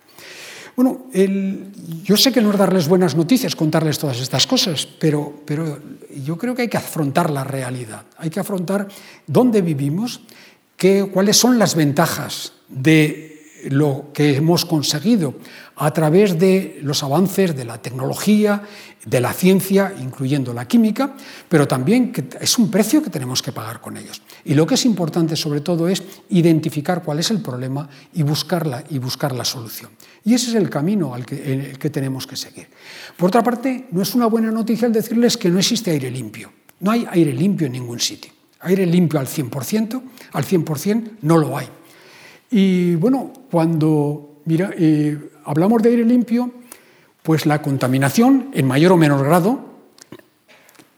[0.77, 1.07] Bueno,
[2.03, 5.33] yo sé que no es darles buenas noticias contarles todas estas cosas, pero,
[6.23, 8.87] yo creo que hay que afrontar la realidad, hay que afrontar
[9.25, 10.21] dónde vivimos,
[11.11, 15.33] cuáles son las ventajas de lo que hemos conseguido
[15.77, 18.61] a través de los avances de la tecnología,
[19.05, 21.15] de la ciencia, incluyendo la química,
[21.47, 24.21] pero también que es un precio que tenemos que pagar con ellos.
[24.43, 28.83] Y lo que es importante sobre todo es identificar cuál es el problema y buscarla
[28.89, 29.91] y buscar la solución.
[30.27, 32.67] Y ese es el camino al que, el que tenemos que seguir.
[33.15, 36.51] Por otra parte, no es una buena noticia el decirles que no existe aire limpio.
[36.81, 38.33] No hay aire limpio en ningún sitio.
[38.59, 40.01] Aire limpio al 100%,
[40.33, 41.69] al 100% no lo hay.
[42.51, 46.51] Y bueno, cuando mira, eh, hablamos de aire limpio,
[47.23, 49.79] pues la contaminación, en mayor o menor grado,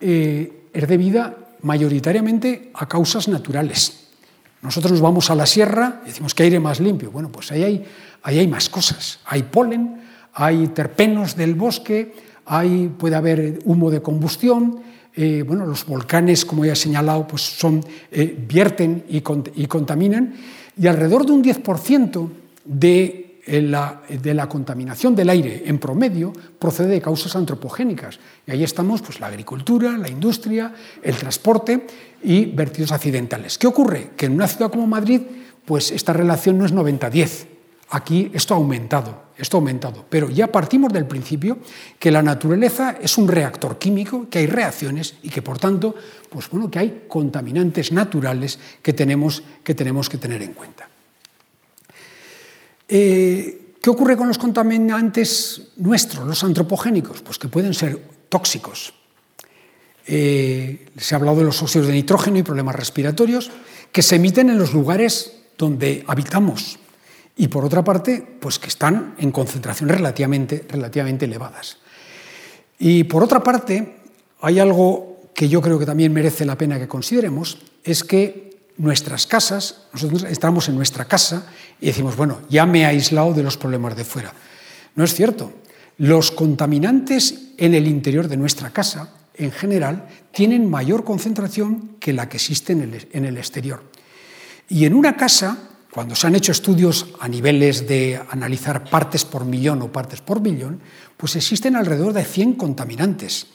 [0.01, 4.07] eh, es debida mayoritariamente a causas naturales.
[4.61, 7.11] Nosotros nos vamos a la sierra y decimos que aire más limpio.
[7.11, 7.85] Bueno, pues ahí hay,
[8.23, 9.19] ahí hay más cosas.
[9.25, 10.01] Hay polen,
[10.33, 12.13] hay terpenos del bosque,
[12.45, 14.81] hay, puede haber humo de combustión,
[15.15, 17.83] eh, bueno, los volcanes, como ya he señalado, pues son,
[18.47, 20.35] vierten y, y contaminan
[20.79, 22.29] y alrededor de un 10%
[22.63, 28.19] de eh, la, de la, contaminación del aire en promedio procede de causas antropogénicas.
[28.47, 31.85] Y ahí estamos pues, la agricultura, la industria, el transporte
[32.23, 33.57] y vertidos accidentales.
[33.57, 34.11] ¿Qué ocurre?
[34.15, 35.21] Que en una ciudad como Madrid
[35.65, 37.58] pues, esta relación no es 90-10.
[37.91, 41.57] Aquí esto ha aumentado, esto ha aumentado, pero ya partimos del principio
[41.97, 45.95] que la naturaleza es un reactor químico, que hay reacciones y que por tanto,
[46.29, 50.87] pues bueno, que hay contaminantes naturales que tenemos que, tenemos que tener en cuenta.
[52.87, 57.21] Eh, ¿Qué ocurre con los contaminantes nuestros, los antropogénicos?
[57.21, 58.93] Pues que pueden ser tóxicos.
[60.05, 63.49] Eh, se ha hablado de los óxidos de nitrógeno y problemas respiratorios
[63.91, 66.77] que se emiten en los lugares donde habitamos
[67.35, 71.77] y por otra parte, pues que están en concentraciones relativamente, relativamente elevadas.
[72.77, 73.97] Y por otra parte,
[74.41, 79.27] hay algo que yo creo que también merece la pena que consideremos, es que nuestras
[79.27, 81.47] casas, nosotros estamos en nuestra casa
[81.79, 84.33] y decimos, bueno, ya me he aislado de los problemas de fuera.
[84.95, 85.53] No es cierto.
[85.97, 92.29] Los contaminantes en el interior de nuestra casa, en general, tienen mayor concentración que la
[92.29, 93.83] que existe en el, en el exterior.
[94.69, 99.45] Y en una casa cuando se han hecho estudios a niveles de analizar partes por
[99.45, 100.81] millón o partes por billón,
[101.17, 103.47] pues existen alrededor de 100 contaminantes.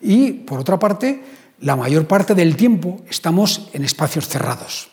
[0.00, 1.22] Y, por otra parte,
[1.60, 4.90] la mayor parte del tiempo estamos en espacios cerrados.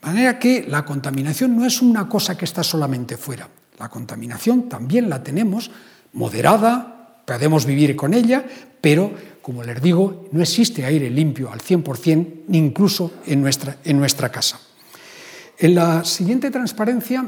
[0.00, 3.48] De manera que la contaminación no es una cosa que está solamente fuera.
[3.78, 5.70] La contaminación también la tenemos
[6.12, 8.44] moderada, podemos vivir con ella,
[8.80, 9.12] pero,
[9.42, 14.30] como les digo, no existe aire limpio al 100%, ni incluso en nuestra, en nuestra
[14.30, 14.60] casa.
[15.60, 17.22] En la siguiente transparencia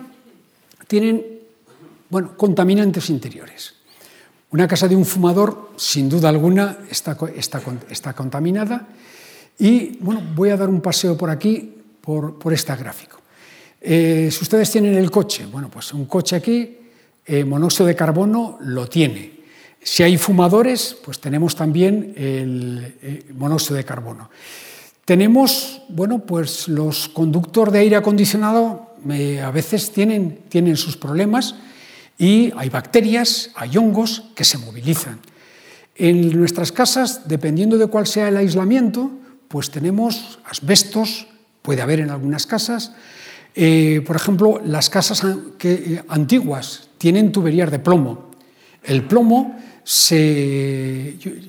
[0.89, 1.23] tienen
[2.09, 3.75] bueno, contaminantes interiores.
[4.51, 7.61] Una casa de un fumador, sin duda alguna, está, está,
[7.91, 8.89] está contaminada.
[9.59, 13.21] Y bueno, voy a dar un paseo por aquí, por, por este gráfico.
[13.79, 16.79] Eh, si ustedes tienen el coche, bueno, pues un coche aquí,
[17.27, 19.43] eh, monóxido de carbono lo tiene.
[19.83, 24.31] Si hay fumadores, pues tenemos también el eh, monóxido de carbono.
[25.05, 28.93] Tenemos, bueno, pues los conductores de aire acondicionado
[29.43, 31.57] a veces tienen, tienen sus problemas
[32.19, 35.19] y hay bacterias, hay hongos que se movilizan.
[35.97, 39.11] En nuestras casas, dependiendo de cuál sea el aislamiento,
[39.49, 41.27] pues tenemos asbestos,
[41.63, 42.93] puede haber en algunas casas.
[43.55, 45.27] Eh, por ejemplo, las casas
[45.59, 48.31] que, antiguas tienen tuberías de plomo.
[48.83, 49.59] El plomo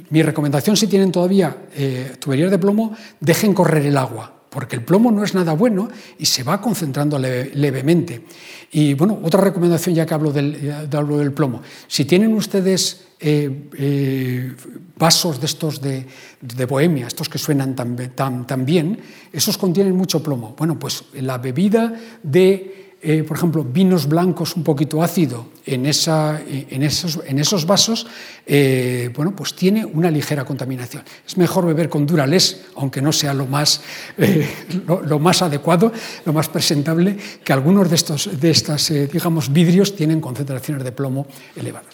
[0.09, 4.83] mi recomendación si tienen todavía eh, tuberías de plomo, dejen correr el agua, porque el
[4.83, 8.25] plomo no es nada bueno y se va concentrando levemente.
[8.71, 14.51] Y bueno, otra recomendación ya que hablo del, del plomo, si tienen ustedes eh, eh,
[14.97, 18.99] vasos de estos de, bohemia, estos que suenan tan, tan bien,
[19.31, 20.55] esos contienen mucho plomo.
[20.57, 27.65] Bueno, pues la bebida de eh, por ejemplo, vinos blancos un poquito ácido en, esos,
[27.65, 28.07] vasos,
[28.45, 31.03] eh, bueno, pues tiene una ligera contaminación.
[31.27, 33.81] Es mejor beber con Durales, aunque no sea lo más,
[34.17, 34.47] eh,
[34.87, 35.91] lo, más adecuado,
[36.23, 41.27] lo más presentable, que algunos de estos de estas, digamos, vidrios tienen concentraciones de plomo
[41.57, 41.93] elevadas.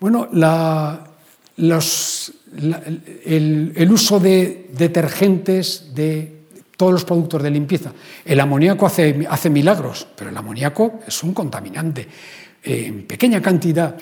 [0.00, 0.28] Bueno,
[3.24, 6.39] el, el uso de detergentes, de
[6.80, 7.92] todos los productos de limpieza.
[8.24, 12.08] El amoníaco hace, hace milagros, pero el amoníaco es un contaminante
[12.64, 13.94] eh, en pequeña cantidad.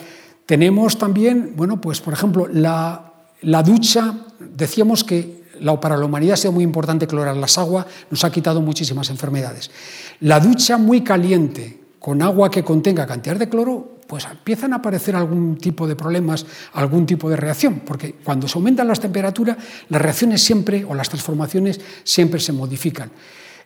[0.46, 5.42] Tenemos también, bueno, pues por ejemplo, la, la ducha, decíamos que
[5.80, 9.72] para la humanidad ha sido muy importante clorar las aguas, nos ha quitado muchísimas enfermedades.
[10.20, 15.14] La ducha muy caliente con agua que contenga cantidad de cloro, pues empiezan a aparecer
[15.14, 19.58] algún tipo de problemas, algún tipo de reacción, porque cuando se aumentan las temperaturas,
[19.90, 23.10] las reacciones siempre, o las transformaciones, siempre se modifican.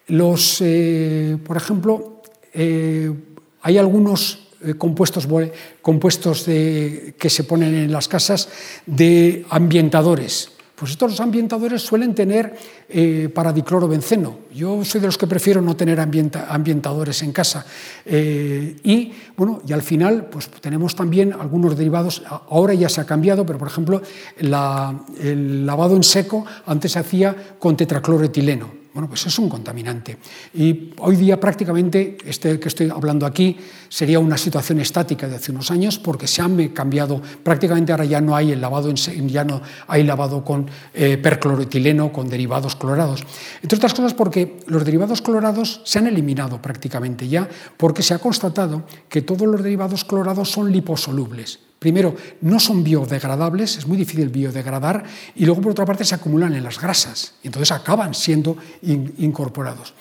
[0.08, 2.22] Los, eh, por ejemplo,
[2.52, 3.10] eh,
[3.64, 5.28] Hay algunos eh, compuestos,
[5.80, 8.48] compuestos que se ponen en las casas
[8.84, 10.51] de ambientadores.
[10.82, 12.56] Pues estos ambientadores suelen tener
[12.88, 14.38] eh, paradiclorobenceno.
[14.52, 17.64] Yo soy de los que prefiero no tener ambientadores en casa.
[18.04, 23.04] Eh, y bueno, y al final pues tenemos también algunos derivados, ahora ya se ha
[23.06, 24.02] cambiado, pero por ejemplo
[24.36, 28.81] el lavado en seco antes se hacía con tetracloretileno.
[28.94, 30.18] Bueno, pues es un contaminante.
[30.52, 33.56] Y hoy día prácticamente, este que estoy hablando aquí,
[33.88, 38.20] sería una situación estática de hace unos años porque se han cambiado, prácticamente ahora ya
[38.20, 43.24] no hay el lavado, ya no hay lavado con eh, percloroetileno, con derivados clorados.
[43.62, 48.18] Entre otras cosas porque los derivados clorados se han eliminado prácticamente ya porque se ha
[48.18, 51.71] constatado que todos los derivados clorados son liposolubles.
[51.82, 55.02] Primero, no son biodegradables, es muy difícil biodegradar,
[55.34, 59.92] y luego por otra parte se acumulan en las grasas, y entonces acaban siendo incorporados.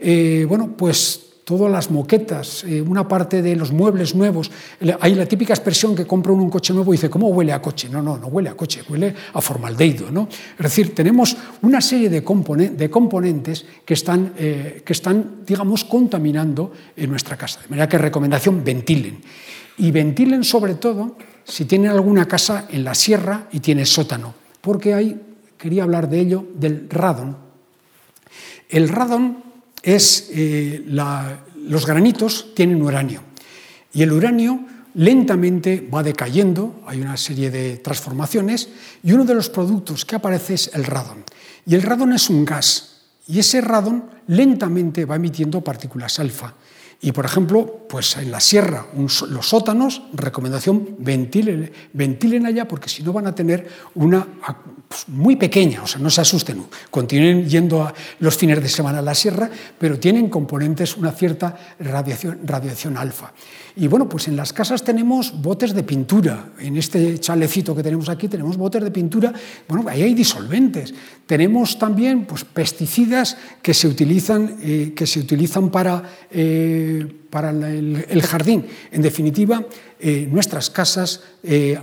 [0.00, 4.50] Eh, bueno, pues todas las moquetas, eh, una parte de los muebles nuevos.
[5.00, 7.62] Hay la típica expresión que compra uno un coche nuevo y dice, ¿cómo huele a
[7.62, 7.88] coche?
[7.88, 10.10] No, no, no huele a coche, huele a formaldehído.
[10.10, 10.28] ¿no?
[10.58, 17.10] Es decir, tenemos una serie de, componentes que están, eh, que están, digamos, contaminando en
[17.10, 17.60] nuestra casa.
[17.62, 19.20] De manera que recomendación, ventilen.
[19.78, 24.92] Y ventilen sobre todo si tienen alguna casa en la sierra y tiene sótano, porque
[24.92, 25.20] hay,
[25.56, 27.36] quería hablar de ello, del radon.
[28.68, 29.42] El radon
[29.82, 33.22] es, eh, los granitos tienen uranio
[33.92, 34.60] y el uranio
[34.94, 38.68] lentamente va decayendo, hay una serie de transformaciones
[39.02, 41.24] y uno de los productos que aparece es el radon.
[41.66, 46.54] Y el radon es un gas y ese radon lentamente va emitiendo partículas alfa.
[47.00, 53.04] Y, por ejemplo, pues en la sierra, los sótanos, recomendación, ventilen, ventilen allá porque si
[53.04, 54.26] no van a tener una
[54.88, 58.98] pues, muy pequeña, o sea, no se asusten, continúen yendo a los fines de semana
[58.98, 63.32] a la sierra, pero tienen componentes, una cierta radiación, radiación alfa.
[63.80, 66.50] Y bueno, pues en las casas tenemos botes de pintura.
[66.58, 69.32] En este chalecito que tenemos aquí tenemos botes de pintura.
[69.68, 70.92] Bueno, ahí hay disolventes.
[71.26, 78.22] Tenemos también pues, pesticidas que se utilizan, eh, que se utilizan para, eh, para el,
[78.22, 78.66] jardín.
[78.90, 79.64] En definitiva,
[80.00, 81.22] eh, nuestras casas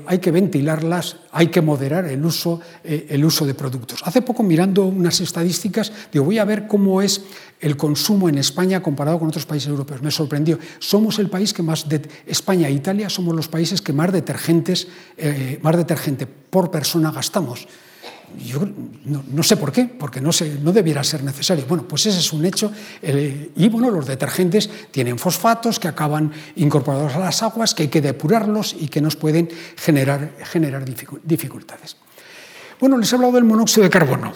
[0.06, 4.02] hay que ventilarlas, hay que moderar el uso, el uso de productos.
[4.04, 7.22] Hace poco, mirando unas estadísticas, digo, voy a ver cómo es
[7.60, 10.02] el consumo en España comparado con otros países europeos.
[10.02, 10.60] Me sorprendió.
[10.80, 11.86] Somos el país que más,
[12.28, 14.88] España e Italia somos los países que más detergentes,
[15.18, 17.68] eh, más detergente por persona gastamos.
[18.38, 18.62] Yo
[19.06, 20.32] no, sé por qué, porque no,
[20.62, 21.66] no debiera ser necesario.
[21.68, 22.72] Bueno, pues ese es un hecho.
[23.04, 28.02] y bueno, los detergentes tienen fosfatos que acaban incorporados a las aguas, que hay que
[28.02, 30.84] depurarlos y que nos pueden generar, generar
[31.24, 31.98] dificultades.
[32.80, 34.34] Bueno, les he hablado del monóxido de carbono.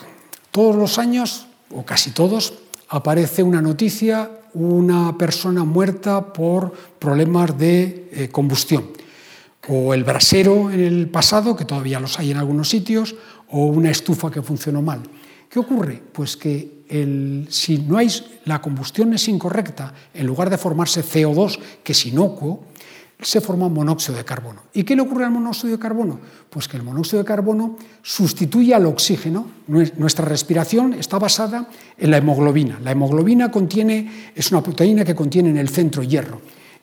[0.50, 2.54] Todos los años, o casi todos,
[2.88, 8.90] aparece una noticia, una persona muerta por problemas de eh, combustión,
[9.68, 13.14] o el brasero en el pasado, que todavía los hay en algunos sitios,
[13.50, 15.00] o una estufa que funcionó mal.
[15.48, 16.00] ¿Qué ocurre?
[16.12, 16.84] Pues que
[17.48, 18.08] si no hay,
[18.44, 22.64] la combustión es incorrecta, en lugar de formarse CO2, que es inocuo,
[23.20, 24.62] se forma monóxido de carbono.
[24.72, 26.18] ¿Y qué le ocurre al monóxido de carbono?
[26.48, 29.46] Pues que el monóxido de carbono sustituye al oxígeno.
[29.66, 32.78] Nuestra respiración está basada en la hemoglobina.
[32.82, 36.40] La hemoglobina contiene, es una proteína que contiene en el centro hierro.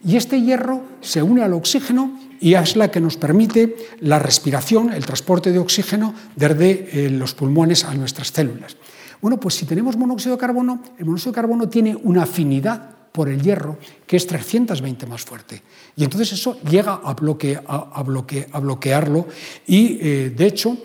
[0.07, 4.93] Y este hierro se une al oxígeno y es la que nos permite la respiración,
[4.93, 8.77] el transporte de oxígeno desde eh, los pulmones a nuestras células.
[9.21, 13.27] Bueno, pues si tenemos monóxido de carbono, el monóxido de carbono tiene una afinidad por
[13.27, 15.61] el hierro, que es 320 más fuerte.
[15.97, 19.27] Y entonces eso llega a, a, bloquearlo
[19.65, 20.77] y, eh, de hecho,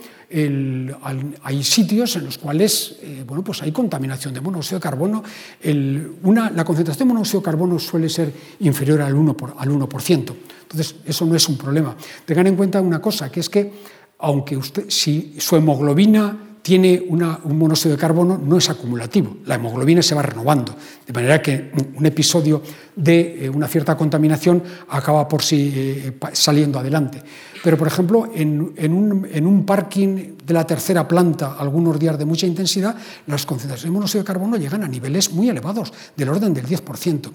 [1.42, 5.22] hay sitios en los cuales eh, bueno, pues hay contaminación de monóxido de carbono.
[5.62, 10.34] la concentración de monóxido de carbono suele ser inferior al 1%, al 1%.
[10.62, 11.94] Entonces, eso no es un problema.
[12.24, 13.72] Tengan en cuenta una cosa, que es que
[14.18, 19.38] aunque usted, si su hemoglobina tiene un monóxido de carbono, no es acumulativo.
[19.46, 22.62] La hemoglobina se va renovando, de manera que un episodio
[22.94, 27.20] de eh, una cierta contaminación acaba por sí eh, saliendo adelante.
[27.62, 32.24] Pero, por ejemplo, en, un, en, un, parking de la tercera planta, algunos días de
[32.24, 32.96] mucha intensidad,
[33.26, 37.30] las concentraciones de monóxido de carbono llegan a niveles muy elevados, del orden del 10%.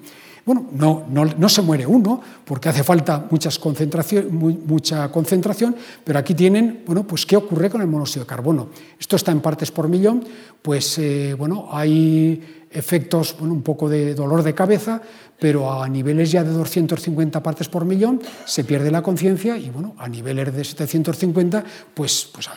[0.48, 4.34] Bueno, no, no, se muere uno porque hace falta muchas concentración,
[4.66, 5.76] mucha concentración,
[6.06, 8.70] pero aquí tienen, bueno, pues qué ocurre con el monóxido de carbono.
[8.98, 10.24] Esto está en partes por millón,
[10.68, 15.02] pues eh, bueno, hay efectos, bueno, un poco de dolor de cabeza,
[15.40, 19.96] pero a niveles ya de 250 partes por millón se pierde la conciencia y bueno,
[19.98, 21.64] a niveles de 750
[21.94, 22.50] pues, pues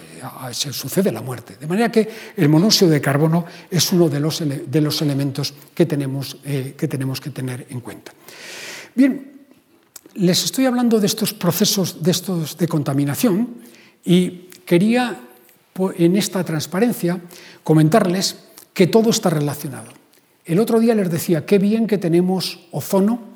[0.50, 1.54] se sucede la muerte.
[1.54, 5.86] De manera que el monóxido de carbono es uno de los, de los elementos que
[5.86, 8.10] tenemos, eh, que tenemos que tener en cuenta.
[8.92, 9.46] Bien,
[10.14, 13.54] les estoy hablando de estos procesos de, estos de contaminación
[14.04, 15.29] y quería
[15.96, 17.20] en esta transparencia
[17.64, 18.36] comentarles
[18.74, 19.92] que todo está relacionado.
[20.44, 23.30] El otro día les decía qué bien que tenemos ozono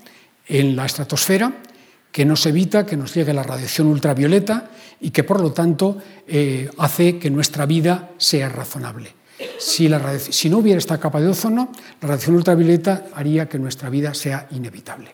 [0.46, 1.62] en la estratosfera,
[2.10, 4.70] que nos evita que nos llegue la radiación ultravioleta
[5.00, 9.10] y que por lo tanto eh, hace que nuestra vida sea razonable.
[9.58, 9.90] Si,
[10.30, 14.46] si no hubiera esta capa de ozono, la radiación ultravioleta haría que nuestra vida sea
[14.52, 15.10] inevitable.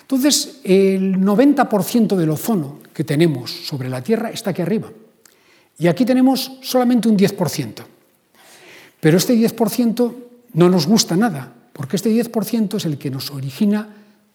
[0.00, 4.90] Entonces, el 90% del ozono que tenemos sobre la Tierra está aquí arriba.
[5.80, 7.82] Y aquí tenemos solamente un 10%.
[9.00, 10.14] Pero este 10%
[10.52, 13.88] no nos gusta nada, porque este 10% es el que nos origina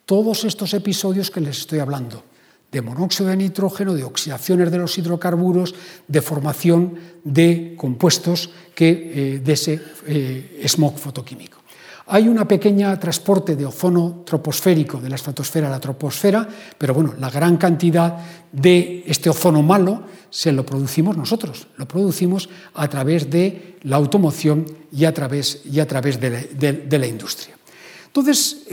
[0.06, 2.24] todos estos episodios que les estoy hablando,
[2.72, 5.76] de monóxido de nitrógeno, de oxidaciones de los hidrocarburos,
[6.08, 8.90] de formación de compuestos que,
[9.36, 11.55] eh, de ese eh, smog fotoquímico.
[12.08, 16.48] Hay una pequeña transporte de ozono troposférico de la estratosfera a la troposfera,
[16.78, 18.18] pero bueno, la gran cantidad
[18.52, 24.66] de este ozono malo se lo producimos nosotros, lo producimos a través de la automoción
[24.92, 27.56] y a través, de, la, industria.
[28.06, 28.68] Entonces,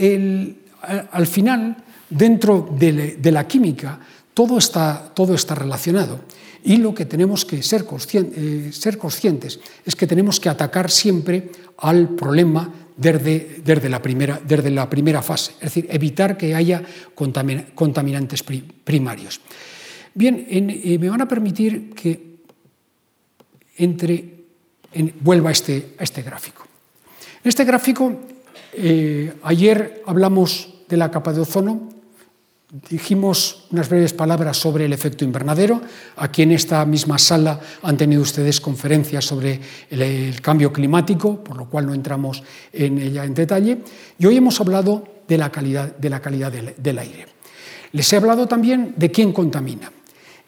[1.11, 1.77] al final,
[2.09, 3.99] dentro de, la química,
[4.35, 6.19] todo está, todo está relacionado.
[6.65, 11.51] Y lo que tenemos que ser, eh, ser conscientes es que tenemos que atacar siempre
[11.77, 16.83] al problema desde, desde, la primera, desde, la primera, fase, es decir, evitar que haya
[17.15, 18.43] contaminantes
[18.83, 19.41] primarios.
[20.13, 22.33] Bien, eh, me van a permitir que
[23.77, 24.45] entre,
[25.21, 26.67] vuelva a este, a este gráfico.
[27.43, 28.21] En este gráfico,
[28.73, 31.89] eh, ayer hablamos de la capa de ozono,
[32.89, 35.81] dijimos unas breves palabras sobre el efecto invernadero.
[36.17, 39.59] Aquí en esta misma sala han tenido ustedes conferencias sobre
[39.91, 43.77] el, cambio climático, por lo cual no entramos en ella en detalle.
[44.17, 47.27] Y hoy hemos hablado de la calidad, de la calidad del, aire.
[47.91, 49.91] Les he hablado también de quién contamina.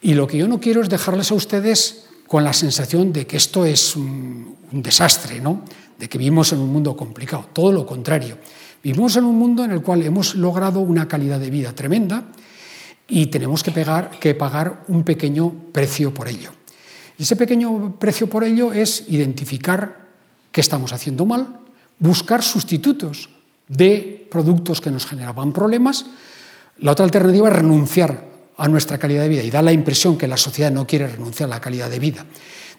[0.02, 3.38] Y lo que yo no quiero es dejarles a ustedes con la sensación de que
[3.38, 5.64] esto es un, un desastre, ¿no?
[5.98, 7.50] de que vivimos en un mundo complicado.
[7.54, 8.38] Todo lo contrario.
[8.86, 12.26] Vivimos en un mundo en el cual hemos logrado una calidad de vida tremenda
[13.08, 16.52] y tenemos que, pagar un pequeño precio por ello.
[17.18, 20.06] Ese pequeño precio por ello es identificar
[20.52, 21.62] qué estamos haciendo mal,
[21.98, 23.32] buscar sustitutos
[23.68, 26.06] de productos que nos generaban problemas.
[26.78, 28.24] La otra alternativa es renunciar
[28.56, 31.50] a nuestra calidad de vida y da la impresión que la sociedad no quiere renunciar
[31.50, 32.24] a la calidad de vida.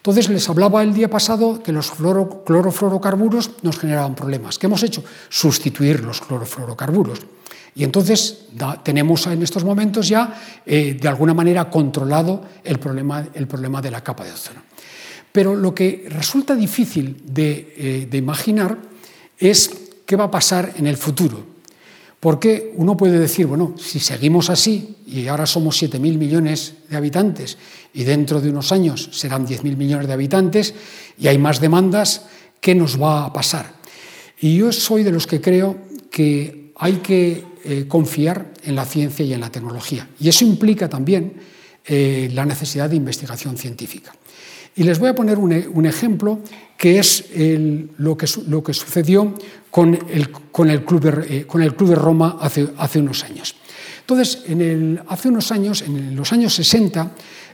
[0.07, 4.57] Entonces les hablaba el día pasado que los clorofluorocarburos nos generaban problemas.
[4.57, 5.03] ¿Qué hemos hecho?
[5.27, 7.19] Sustituir los clorofluorocarburos.
[7.75, 8.45] Y entonces
[8.83, 14.01] tenemos en estos momentos ya, eh, de alguna manera, controlado el problema, problema de la
[14.01, 14.61] capa de ozono.
[15.29, 18.77] Pero lo que resulta difícil de, eh, de imaginar
[19.37, 19.69] es
[20.05, 21.56] qué va a pasar en el futuro.
[22.19, 27.57] Porque uno puede decir, bueno, si seguimos así y ahora somos 7.000 millones de habitantes
[27.93, 30.73] y dentro de unos años serán 10.000 millones de habitantes
[31.19, 32.25] y hay más demandas,
[32.59, 33.71] ¿qué nos va a pasar?
[34.39, 35.77] Y yo soy de los que creo
[36.09, 40.07] que hay que eh, confiar en la ciencia y en la tecnología.
[40.19, 41.33] Y eso implica también
[41.85, 44.13] eh, la necesidad de investigación científica.
[44.75, 46.39] Y les voy a poner un, ejemplo
[46.77, 47.25] que es
[47.97, 49.33] lo, que, lo, que, sucedió
[49.77, 53.53] con el, con el, Club, de, eh, con el Club de Roma hace, unos años.
[53.99, 57.11] Entonces, en hace unos años, en los años 60,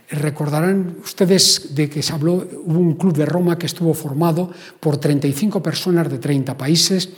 [0.08, 4.50] recordarán ustedes de que se habló, hubo un Club de Roma que estuvo formado
[4.80, 7.10] por 35 personas de 30 países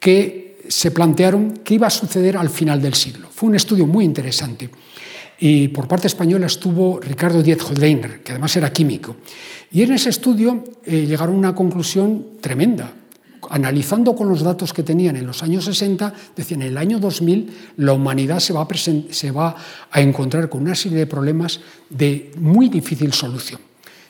[0.00, 3.28] que se plantearon qué iba a suceder al final del siglo.
[3.30, 4.68] Fue un estudio muy interesante.
[5.38, 9.18] Y por parte española estuvo Ricardo Diez Hodleiner, que además era químico.
[9.70, 12.92] Y en ese estudio eh, llegaron a una conclusión tremenda.
[13.50, 17.74] Analizando con los datos que tenían en los años 60, decían en el año 2000
[17.78, 19.56] la humanidad se va,
[19.90, 23.60] a encontrar con una serie de problemas de muy difícil solución.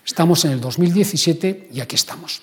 [0.04, 2.42] Estamos en el 2017 y aquí estamos.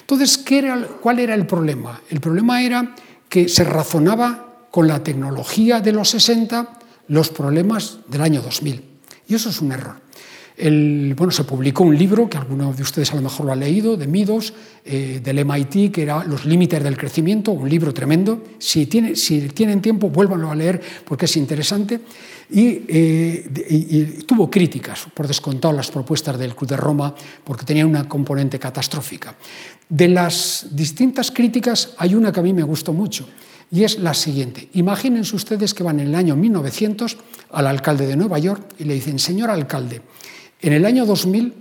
[0.00, 2.00] Entonces, ¿qué era, ¿cuál era el problema?
[2.10, 2.94] El problema era
[3.28, 6.78] que se razonaba con la tecnología de los 60
[7.08, 8.84] los problemas del año 2000.
[9.28, 10.05] Y eso es un error.
[10.56, 13.56] El, bueno, se publicó un libro que alguno de ustedes a lo mejor lo ha
[13.56, 14.54] leído, de Midos,
[14.84, 18.42] eh, del MIT, que era Los límites del crecimiento, un libro tremendo.
[18.58, 22.00] Si, tiene, si tienen tiempo, vuélvanlo a leer porque es interesante.
[22.50, 28.08] Y, eh, tuvo críticas, por descontado, las propuestas del Club de Roma, porque tenía una
[28.08, 29.34] componente catastrófica.
[29.88, 33.26] De las distintas críticas, hay una que a mí me gustó mucho
[33.70, 34.68] y es la siguiente.
[34.74, 37.16] Imagínense ustedes que van en el año 1900
[37.50, 40.02] al alcalde de Nueva York y le dicen, señor alcalde,
[40.60, 41.54] en el año 2000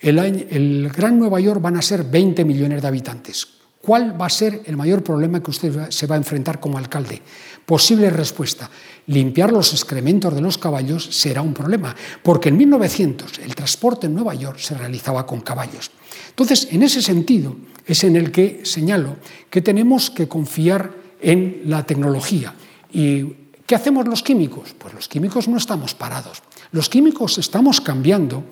[0.00, 3.48] el, Gran Nueva York van a ser 20 millones de habitantes.
[3.80, 7.22] ¿Cuál va a ser el mayor problema que usted se va a enfrentar como alcalde?
[7.64, 8.68] Posible respuesta.
[9.06, 14.14] Limpiar los excrementos de los caballos será un problema, porque en 1900 el transporte en
[14.14, 15.92] Nueva York se realizaba con caballos.
[16.30, 19.16] Entonces, en ese sentido es en el que señalo
[19.48, 20.90] que tenemos que confiar
[21.20, 22.54] en la tecnología.
[22.92, 23.24] ¿Y
[23.64, 24.74] qué hacemos los químicos?
[24.76, 26.42] Pues los químicos no estamos parados.
[26.76, 28.44] Los químicos estamos cambiando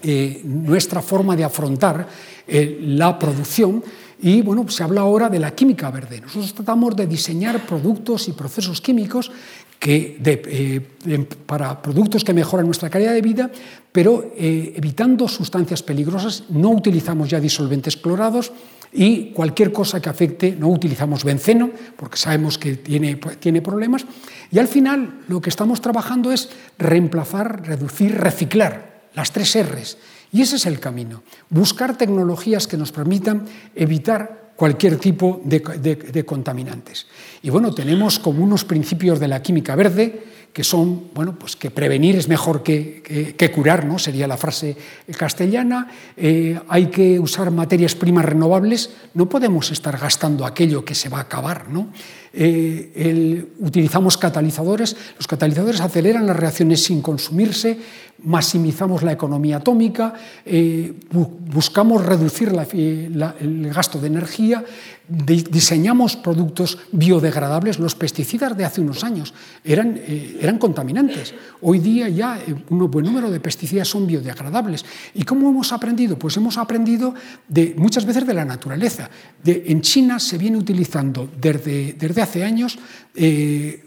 [0.00, 2.06] eh, nuestra forma de afrontar
[2.46, 3.82] eh, la producción
[4.22, 6.20] y bueno, se habla ahora de la química verde.
[6.20, 9.32] Nosotros tratamos de diseñar productos y procesos químicos
[9.76, 13.50] que eh, para productos que mejoran nuestra calidad de vida,
[13.90, 16.44] pero evitando sustancias peligrosas.
[16.50, 18.52] No utilizamos ya disolventes clorados
[18.92, 24.06] y cualquier cosa que afecte, no utilizamos benceno, porque sabemos que tiene, tiene problemas.
[24.50, 29.96] Y al final lo que estamos trabajando es reemplazar, reducir, reciclar, las tres R's
[30.32, 37.06] y ese es el camino, buscar tecnologías que nos permitan evitar cualquier tipo de, contaminantes.
[37.42, 40.22] Y bueno, tenemos como unos principios de la química verde
[40.58, 43.96] que son, bueno, pues que prevenir es mejor que, que, que curar, ¿no?
[43.96, 44.76] Sería la frase
[45.16, 45.86] castellana.
[46.16, 48.90] Eh, hay que usar materias primas renovables.
[49.14, 51.92] No podemos estar gastando aquello que se va a acabar, ¿no?
[52.32, 57.78] Eh, utilizamos catalizadores, los catalizadores aceleran las reacciones sin consumirse,
[58.24, 60.14] maximizamos la economía atómica,
[60.44, 64.64] eh, buscamos reducir el gasto de energía,
[65.08, 67.78] diseñamos productos biodegradables.
[67.78, 69.32] Los pesticidas de hace unos años
[69.64, 71.32] eran, eh, eran contaminantes.
[71.62, 74.84] Hoy día ya un buen número de pesticidas son biodegradables.
[75.14, 76.18] ¿Y cómo hemos aprendido?
[76.18, 77.14] Pues hemos aprendido
[77.48, 79.08] de, muchas veces de la naturaleza.
[79.44, 82.78] En China se viene utilizando desde hace años
[83.14, 83.82] eh,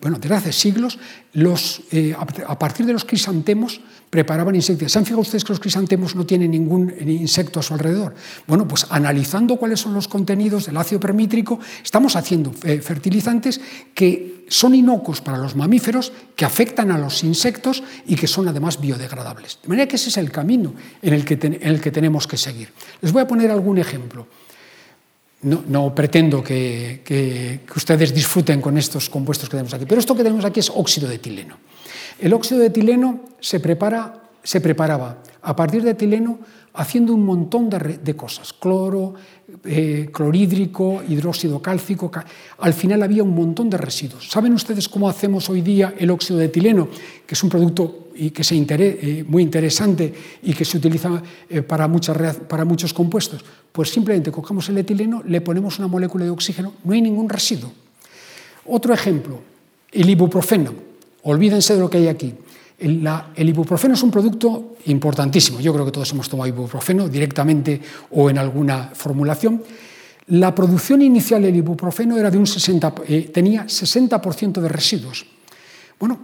[0.00, 0.98] bueno, desde hace siglos,
[1.32, 3.80] los, eh, a partir de los crisantemos
[4.10, 4.92] preparaban insectos.
[4.92, 8.14] ¿Se han fijado ustedes que los crisantemos no tienen ningún insecto a su alrededor?
[8.46, 13.60] Bueno, pues analizando cuáles son los contenidos del ácido permítrico, estamos haciendo eh, fertilizantes
[13.94, 18.80] que son inocuos para los mamíferos, que afectan a los insectos y que son además
[18.80, 19.60] biodegradables.
[19.62, 21.24] De manera que ese es el camino en el
[21.80, 22.68] que tenemos que seguir.
[23.00, 24.26] Les voy a poner algún ejemplo.
[25.42, 30.44] No, pretendo que, ustedes disfruten con estos compuestos que tenemos aquí, pero esto que tenemos
[30.44, 31.58] aquí es óxido de etileno.
[32.20, 36.38] El óxido de etileno se, prepara, se preparaba a partir de etileno
[36.74, 39.14] haciendo un montón de, cosas, cloro,
[39.64, 42.10] eh, clorhídrico, hidróxido cálcico,
[42.58, 44.28] al final había un montón de residuos.
[44.30, 46.88] ¿Saben ustedes cómo hacemos hoy día el óxido de etileno,
[47.26, 50.12] que es un producto que se eh, muy interesante
[50.42, 53.44] y que se utiliza eh, para, muchas, para muchos compuestos?
[53.70, 57.70] Pues simplemente cogemos el etileno, le ponemos una molécula de oxígeno, no hay ningún residuo.
[58.66, 59.40] Otro ejemplo,
[59.90, 60.72] el ibuprofeno.
[61.24, 62.34] Olvídense de lo que hay aquí.
[62.82, 65.60] El, ibuprofeno es un producto importantísimo.
[65.60, 67.80] Yo creo que todos hemos tomado ibuprofeno directamente
[68.10, 69.62] o en alguna formulación.
[70.28, 75.26] La producción inicial del ibuprofeno era de un 60, eh, tenía 60% de residuos.
[75.98, 76.18] Bueno,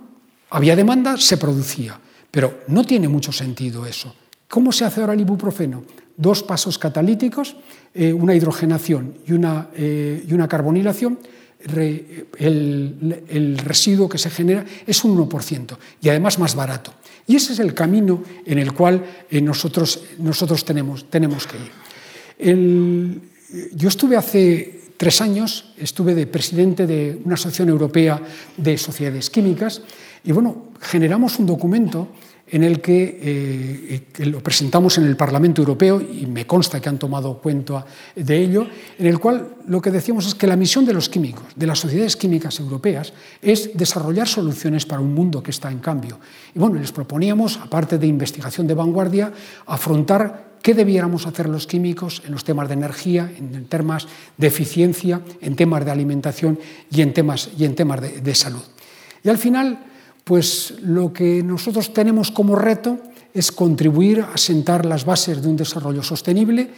[0.50, 1.98] había demanda, se producía,
[2.30, 4.14] pero no tiene mucho sentido eso.
[4.48, 5.84] ¿Cómo se hace ahora el ibuprofeno?
[6.16, 7.54] Dos pasos catalíticos,
[7.94, 11.18] eh, una hidrogenación y una, eh, y una carbonilación
[11.60, 16.94] el, residuo que se genera es un 1% y además más barato.
[17.26, 23.20] Y ese es el camino en el cual eh, nosotros, nosotros tenemos, tenemos que ir.
[23.74, 28.20] yo estuve hace tres años, estuve de presidente de una asociación europea
[28.56, 29.82] de sociedades químicas
[30.24, 32.08] y bueno, generamos un documento
[32.50, 36.98] en el eh, que, lo presentamos en el Parlamento Europeo, y me consta que han
[36.98, 37.84] tomado cuenta
[38.14, 38.66] de ello,
[38.98, 41.78] en el cual lo que decíamos es que la misión de los químicos, de las
[41.78, 46.18] sociedades químicas europeas, es desarrollar soluciones para un mundo que está en cambio.
[46.54, 49.32] Y bueno, les proponíamos, aparte de investigación de vanguardia,
[49.66, 55.20] afrontar qué debiéramos hacer los químicos en los temas de energía, en temas de eficiencia,
[55.40, 56.58] en temas de alimentación
[56.90, 58.62] y en temas, y en temas de salud.
[59.22, 59.78] Y al final
[60.28, 62.98] pues lo que nosotros tenemos como reto
[63.32, 66.68] es contribuir a sentar las bases de un desarrollo sostenible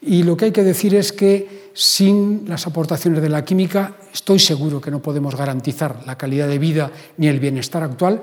[0.00, 4.38] y lo que hay que decir es que sin las aportaciones de la química estoy
[4.38, 8.22] seguro que no podemos garantizar la calidad de vida ni el bienestar actual,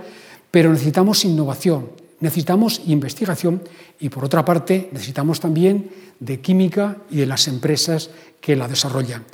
[0.50, 3.62] pero necesitamos innovación, necesitamos investigación
[4.00, 8.10] y por otra parte necesitamos también de química y de las empresas
[8.42, 9.26] que la desarrollan.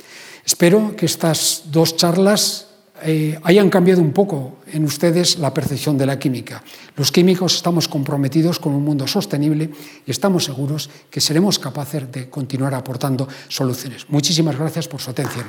[0.44, 2.67] Espero que estas dos charlas
[3.02, 6.62] eh, hayan cambiado un poco en ustedes la percepción de la química.
[6.96, 9.70] Los químicos estamos comprometidos con un mundo sostenible
[10.06, 14.06] y estamos seguros que seremos capaces de continuar aportando soluciones.
[14.08, 15.46] Muchísimas gracias por su atención.